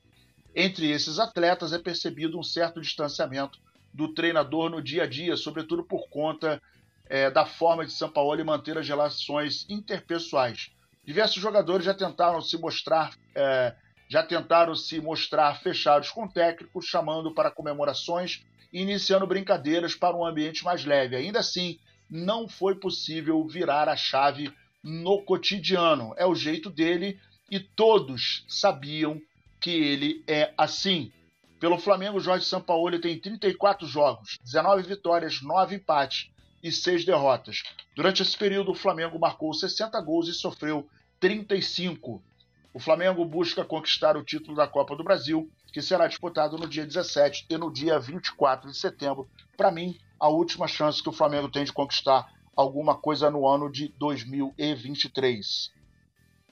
Entre 0.55 0.91
esses 0.91 1.19
atletas 1.19 1.73
é 1.73 1.79
percebido 1.79 2.39
um 2.39 2.43
certo 2.43 2.81
distanciamento 2.81 3.59
do 3.93 4.15
treinador 4.15 4.71
no 4.71 4.81
dia 4.81 5.03
a 5.03 5.07
dia, 5.07 5.37
sobretudo 5.37 5.83
por 5.83 6.09
conta 6.09 6.63
é, 7.09 7.31
da 7.31 7.45
forma 7.45 7.85
de 7.85 7.93
São 7.93 8.09
Paulo 8.09 8.45
manter 8.45 8.79
as 8.79 8.87
relações 8.87 9.67
interpessoais. 9.69 10.71
Diversos 11.05 11.43
jogadores 11.43 11.85
já 11.85 11.95
tentaram 11.95 12.41
se 12.41 12.57
mostrar, 12.59 13.17
é, 13.35 13.75
já 14.09 14.23
tentaram 14.23 14.77
se 14.77 15.01
mostrar 15.01 15.61
fechados 15.61 16.11
com 16.11 16.29
técnicos, 16.29 16.87
chamando 16.87 17.35
para 17.35 17.51
comemorações 17.51 18.45
e 18.73 18.83
iniciando 18.83 19.27
brincadeiras 19.27 19.97
para 19.97 20.17
um 20.17 20.25
ambiente 20.25 20.65
mais 20.65 20.85
leve. 20.85 21.17
Ainda 21.17 21.41
assim, 21.41 21.79
não 22.11 22.49
foi 22.49 22.75
possível 22.75 23.47
virar 23.47 23.89
a 23.89 23.97
chave 23.97 24.53
no 24.83 25.23
cotidiano. 25.23 26.15
É 26.17 26.27
o 26.27 26.35
jeito 26.35 26.71
dele 26.71 27.19
e 27.51 27.59
todos 27.59 28.45
sabiam 28.49 29.21
que 29.61 29.71
ele 29.71 30.23
é 30.27 30.53
assim. 30.57 31.13
Pelo 31.59 31.79
Flamengo, 31.79 32.21
Jorge 32.21 32.45
Sampaoli 32.45 33.01
tem 33.01 33.19
34 33.19 33.87
jogos, 33.87 34.39
19 34.45 34.83
vitórias, 34.85 35.43
9 35.43 35.77
empates 35.77 36.31
e 36.63 36.71
6 36.71 37.05
derrotas. 37.05 37.63
Durante 37.97 38.23
esse 38.23 38.37
período, 38.37 38.71
o 38.71 38.77
Flamengo 38.77 39.19
marcou 39.19 39.53
60 39.53 40.01
gols 40.01 40.29
e 40.29 40.35
sofreu 40.35 40.89
35. 41.19 42.23
O 42.73 42.79
Flamengo 42.79 43.25
busca 43.25 43.65
conquistar 43.65 44.17
o 44.17 44.25
título 44.25 44.57
da 44.57 44.67
Copa 44.67 44.95
do 44.95 45.03
Brasil, 45.03 45.51
que 45.73 45.81
será 45.81 46.07
disputado 46.07 46.57
no 46.59 46.69
dia 46.69 46.85
17 46.87 47.47
e 47.49 47.57
no 47.57 47.73
dia 47.73 47.99
24 47.99 48.71
de 48.71 48.77
setembro. 48.77 49.29
Para 49.57 49.71
mim, 49.71 49.99
a 50.21 50.29
última 50.29 50.69
chance 50.69 51.03
que 51.03 51.09
o 51.09 51.13
Flamengo 51.13 51.51
tem 51.51 51.65
de 51.65 51.73
conquistar 51.73 52.27
alguma 52.55 52.97
coisa 52.97 53.31
no 53.31 53.47
ano 53.47 53.71
de 53.71 53.89
2023. 53.99 55.73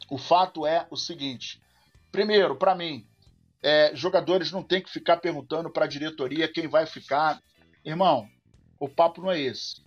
O 0.08 0.16
fato 0.16 0.66
é 0.66 0.86
o 0.90 0.96
seguinte: 0.96 1.60
primeiro, 2.10 2.56
para 2.56 2.74
mim, 2.74 3.06
é, 3.62 3.90
jogadores 3.94 4.52
não 4.52 4.62
tem 4.62 4.80
que 4.80 4.90
ficar 4.90 5.16
perguntando 5.18 5.70
para 5.70 5.84
a 5.84 5.88
diretoria 5.88 6.50
quem 6.50 6.68
vai 6.68 6.86
ficar. 6.86 7.42
Irmão, 7.84 8.28
o 8.78 8.88
papo 8.88 9.20
não 9.20 9.30
é 9.30 9.40
esse. 9.40 9.85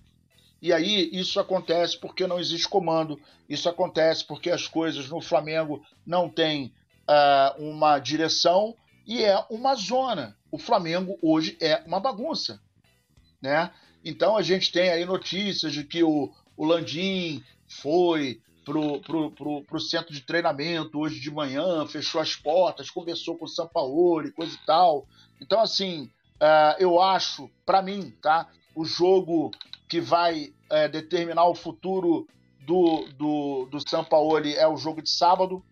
E 0.62 0.74
aí 0.74 1.10
isso 1.14 1.40
acontece 1.40 1.98
porque 1.98 2.28
não 2.28 2.40
existe 2.40 2.68
comando, 2.68 3.20
isso 3.48 3.70
acontece 3.70 4.26
porque 4.26 4.50
as 4.50 4.68
coisas 4.68 5.08
no 5.10 5.22
Flamengo 5.22 5.82
não 6.06 6.30
têm 6.30 6.74
uh, 7.10 7.62
uma 7.64 7.98
direção 8.00 8.76
e 9.08 9.24
é 9.24 9.44
uma 9.50 9.74
zona. 9.76 10.38
O 10.52 10.58
Flamengo 10.58 11.18
hoje 11.22 11.58
é 11.62 11.82
uma 11.86 12.00
bagunça, 12.00 12.62
né? 13.42 13.72
Então 14.04 14.36
a 14.36 14.42
gente 14.42 14.72
tem 14.72 14.90
aí 14.90 15.06
notícias 15.06 15.74
de 15.74 15.84
que 15.84 16.04
o, 16.04 16.32
o 16.58 16.66
Landim 16.66 17.44
foi 17.68 18.42
pro, 18.66 19.00
pro, 19.02 19.32
pro, 19.32 19.64
pro 19.64 19.80
centro 19.80 20.14
de 20.14 20.22
treinamento 20.22 21.00
hoje 21.00 21.20
de 21.20 21.32
manhã, 21.32 21.86
fechou 21.88 22.22
as 22.22 22.36
portas, 22.36 22.90
conversou 22.90 23.38
com 23.38 23.46
o 23.46 23.48
Sampaoli, 23.48 24.32
coisa 24.32 24.54
e 24.54 24.66
tal. 24.66 25.08
Então, 25.42 25.60
assim, 25.60 26.04
uh, 26.36 26.76
eu 26.80 27.02
acho, 27.02 27.50
para 27.66 27.82
mim, 27.82 28.12
tá? 28.22 28.48
O 28.76 28.86
jogo 28.86 29.52
que 29.90 30.00
vai 30.00 30.54
uh, 30.72 30.90
determinar 30.92 31.46
o 31.46 31.56
futuro 31.56 32.28
do, 32.60 33.08
do, 33.18 33.66
do 33.66 33.90
Sampaoli 33.90 34.54
é 34.54 34.68
o 34.68 34.78
jogo 34.78 35.02
de 35.02 35.10
sábado. 35.10 35.66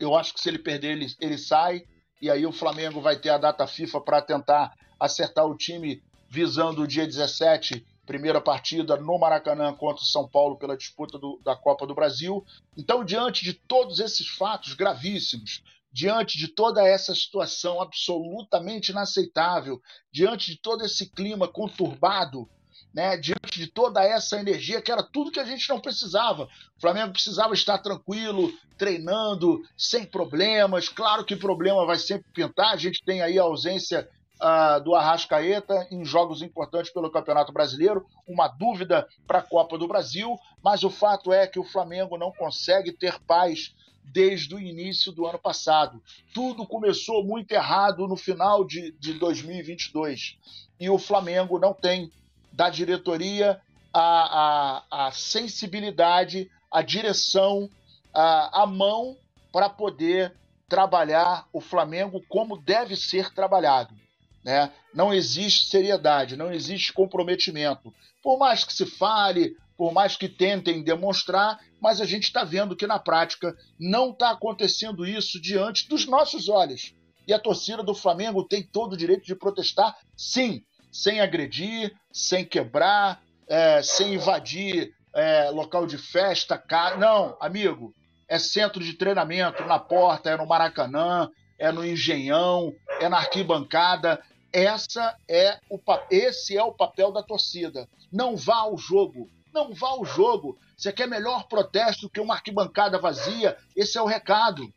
Eu 0.00 0.16
acho 0.16 0.32
que 0.32 0.40
se 0.40 0.48
ele 0.48 0.58
perder, 0.58 0.92
ele, 0.92 1.06
ele 1.20 1.38
sai. 1.38 1.84
E 2.20 2.30
aí 2.30 2.46
o 2.46 2.52
Flamengo 2.52 3.00
vai 3.00 3.16
ter 3.16 3.28
a 3.28 3.38
data 3.38 3.66
FIFA 3.66 4.00
para 4.00 4.22
tentar 4.22 4.72
acertar 4.98 5.46
o 5.46 5.56
time 5.56 6.02
visando 6.28 6.82
o 6.82 6.86
dia 6.86 7.06
17 7.06 7.84
primeira 8.06 8.40
partida 8.40 8.96
no 8.96 9.18
Maracanã 9.18 9.72
contra 9.74 10.02
o 10.02 10.06
São 10.06 10.28
Paulo 10.28 10.58
pela 10.58 10.76
disputa 10.76 11.18
do, 11.18 11.40
da 11.44 11.54
Copa 11.54 11.86
do 11.86 11.94
Brasil. 11.94 12.44
Então, 12.76 13.04
diante 13.04 13.44
de 13.44 13.52
todos 13.52 14.00
esses 14.00 14.28
fatos 14.28 14.74
gravíssimos, 14.74 15.62
diante 15.92 16.36
de 16.36 16.48
toda 16.48 16.86
essa 16.86 17.14
situação 17.14 17.80
absolutamente 17.80 18.90
inaceitável, 18.90 19.80
diante 20.10 20.50
de 20.50 20.60
todo 20.60 20.84
esse 20.84 21.10
clima 21.10 21.46
conturbado, 21.46 22.48
né, 22.94 23.16
diante 23.16 23.58
de 23.58 23.66
toda 23.66 24.02
essa 24.04 24.38
energia, 24.38 24.82
que 24.82 24.92
era 24.92 25.02
tudo 25.02 25.30
que 25.30 25.40
a 25.40 25.44
gente 25.44 25.68
não 25.68 25.80
precisava. 25.80 26.44
O 26.76 26.80
Flamengo 26.80 27.12
precisava 27.12 27.54
estar 27.54 27.78
tranquilo, 27.78 28.52
treinando, 28.76 29.62
sem 29.76 30.04
problemas. 30.04 30.88
Claro 30.88 31.24
que 31.24 31.36
problema 31.36 31.86
vai 31.86 31.98
sempre 31.98 32.26
pintar, 32.32 32.72
a 32.72 32.76
gente 32.76 33.02
tem 33.04 33.22
aí 33.22 33.38
a 33.38 33.42
ausência 33.42 34.08
uh, 34.42 34.82
do 34.82 34.94
Arrascaeta 34.94 35.86
em 35.90 36.04
jogos 36.04 36.42
importantes 36.42 36.92
pelo 36.92 37.10
Campeonato 37.10 37.52
Brasileiro, 37.52 38.04
uma 38.26 38.48
dúvida 38.48 39.06
para 39.26 39.38
a 39.38 39.42
Copa 39.42 39.78
do 39.78 39.88
Brasil, 39.88 40.36
mas 40.62 40.82
o 40.82 40.90
fato 40.90 41.32
é 41.32 41.46
que 41.46 41.58
o 41.58 41.64
Flamengo 41.64 42.18
não 42.18 42.32
consegue 42.32 42.92
ter 42.92 43.18
paz 43.20 43.74
desde 44.04 44.54
o 44.54 44.58
início 44.58 45.12
do 45.12 45.26
ano 45.26 45.38
passado. 45.38 46.02
Tudo 46.34 46.66
começou 46.66 47.24
muito 47.24 47.52
errado 47.52 48.06
no 48.08 48.16
final 48.16 48.64
de, 48.64 48.92
de 48.98 49.14
2022 49.14 50.36
e 50.80 50.90
o 50.90 50.98
Flamengo 50.98 51.58
não 51.58 51.72
tem 51.72 52.10
da 52.52 52.68
diretoria 52.68 53.60
a, 53.92 54.82
a, 54.90 55.06
a 55.06 55.12
sensibilidade, 55.12 56.50
a 56.70 56.82
direção, 56.82 57.68
a, 58.14 58.62
a 58.62 58.66
mão 58.66 59.16
para 59.52 59.68
poder 59.68 60.34
trabalhar 60.68 61.46
o 61.52 61.60
Flamengo 61.60 62.22
como 62.28 62.56
deve 62.56 62.96
ser 62.96 63.32
trabalhado. 63.34 63.94
Né? 64.42 64.72
Não 64.94 65.12
existe 65.12 65.68
seriedade, 65.68 66.36
não 66.36 66.52
existe 66.52 66.92
comprometimento. 66.92 67.92
Por 68.22 68.38
mais 68.38 68.64
que 68.64 68.72
se 68.72 68.86
fale, 68.86 69.56
por 69.76 69.92
mais 69.92 70.16
que 70.16 70.28
tentem 70.28 70.82
demonstrar, 70.82 71.60
mas 71.80 72.00
a 72.00 72.04
gente 72.04 72.24
está 72.24 72.44
vendo 72.44 72.76
que 72.76 72.86
na 72.86 72.98
prática 72.98 73.56
não 73.78 74.10
está 74.10 74.30
acontecendo 74.30 75.06
isso 75.06 75.40
diante 75.40 75.88
dos 75.88 76.06
nossos 76.06 76.48
olhos. 76.48 76.94
E 77.26 77.32
a 77.32 77.38
torcida 77.38 77.82
do 77.82 77.94
Flamengo 77.94 78.42
tem 78.42 78.62
todo 78.62 78.94
o 78.94 78.96
direito 78.96 79.24
de 79.24 79.34
protestar, 79.34 79.96
sim, 80.16 80.64
sem 80.92 81.20
agredir, 81.20 81.96
sem 82.12 82.44
quebrar, 82.44 83.22
é, 83.48 83.82
sem 83.82 84.14
invadir 84.14 84.94
é, 85.14 85.50
local 85.50 85.86
de 85.86 85.96
festa, 85.96 86.58
cara. 86.58 86.98
Não, 86.98 87.36
amigo, 87.40 87.94
é 88.28 88.38
centro 88.38 88.84
de 88.84 88.92
treinamento 88.92 89.64
na 89.64 89.78
porta, 89.78 90.30
é 90.30 90.36
no 90.36 90.46
Maracanã, 90.46 91.30
é 91.58 91.72
no 91.72 91.84
Engenhão, 91.84 92.74
é 93.00 93.08
na 93.08 93.16
arquibancada. 93.16 94.22
Essa 94.52 95.16
é 95.26 95.58
o, 95.70 95.80
esse 96.10 96.56
é 96.56 96.62
o 96.62 96.72
papel 96.72 97.10
da 97.10 97.22
torcida. 97.22 97.88
Não 98.12 98.36
vá 98.36 98.56
ao 98.56 98.76
jogo. 98.76 99.30
Não 99.52 99.72
vá 99.72 99.88
ao 99.88 100.04
jogo. 100.04 100.58
Você 100.76 100.92
quer 100.92 101.06
melhor 101.06 101.46
protesto 101.48 102.08
que 102.08 102.20
uma 102.20 102.34
arquibancada 102.34 102.98
vazia? 102.98 103.56
Esse 103.74 103.96
é 103.96 104.02
o 104.02 104.06
recado. 104.06 104.72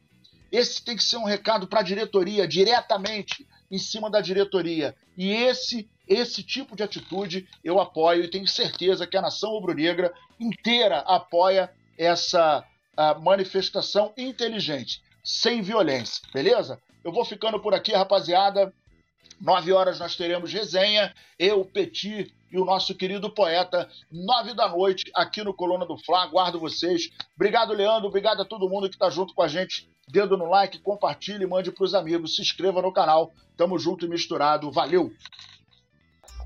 Esse 0.51 0.83
tem 0.83 0.95
que 0.95 1.03
ser 1.03 1.17
um 1.17 1.25
recado 1.25 1.67
para 1.67 1.81
a 1.81 1.83
diretoria, 1.83 2.47
diretamente 2.47 3.45
em 3.69 3.77
cima 3.77 4.09
da 4.09 4.21
diretoria. 4.21 4.95
E 5.17 5.31
esse 5.31 5.89
esse 6.07 6.43
tipo 6.43 6.75
de 6.75 6.83
atitude 6.83 7.47
eu 7.63 7.79
apoio 7.79 8.23
e 8.23 8.29
tenho 8.29 8.47
certeza 8.47 9.07
que 9.07 9.17
a 9.17 9.21
nação 9.21 9.51
rubro-negra 9.51 10.13
inteira 10.39 10.99
apoia 10.99 11.71
essa 11.97 12.63
manifestação 13.21 14.13
inteligente, 14.17 15.01
sem 15.23 15.61
violência, 15.61 16.21
beleza? 16.33 16.81
Eu 17.03 17.11
vou 17.11 17.25
ficando 17.25 17.59
por 17.59 17.73
aqui, 17.73 17.91
rapaziada. 17.91 18.73
Nove 19.41 19.73
horas 19.73 19.99
nós 19.99 20.15
teremos 20.15 20.53
resenha, 20.53 21.13
eu, 21.37 21.65
Petit 21.65 22.33
e 22.49 22.57
o 22.57 22.63
nosso 22.63 22.95
querido 22.95 23.29
poeta, 23.29 23.89
nove 24.09 24.53
da 24.53 24.69
noite, 24.69 25.03
aqui 25.13 25.43
no 25.43 25.53
Coluna 25.53 25.85
do 25.85 25.97
Fla. 25.97 26.23
Aguardo 26.23 26.57
vocês. 26.57 27.09
Obrigado, 27.35 27.73
Leandro. 27.73 28.07
Obrigado 28.07 28.41
a 28.41 28.45
todo 28.45 28.69
mundo 28.69 28.87
que 28.87 28.95
está 28.95 29.09
junto 29.09 29.33
com 29.33 29.41
a 29.41 29.47
gente. 29.47 29.89
Dedo 30.07 30.37
no 30.37 30.45
like, 30.45 30.79
compartilhe, 30.79 31.45
mande 31.45 31.71
para 31.71 31.83
os 31.83 31.93
amigos, 31.93 32.35
se 32.35 32.41
inscreva 32.41 32.81
no 32.81 32.93
canal. 32.93 33.33
Tamo 33.57 33.77
junto 33.77 34.05
e 34.05 34.09
misturado. 34.09 34.71
Valeu! 34.71 35.11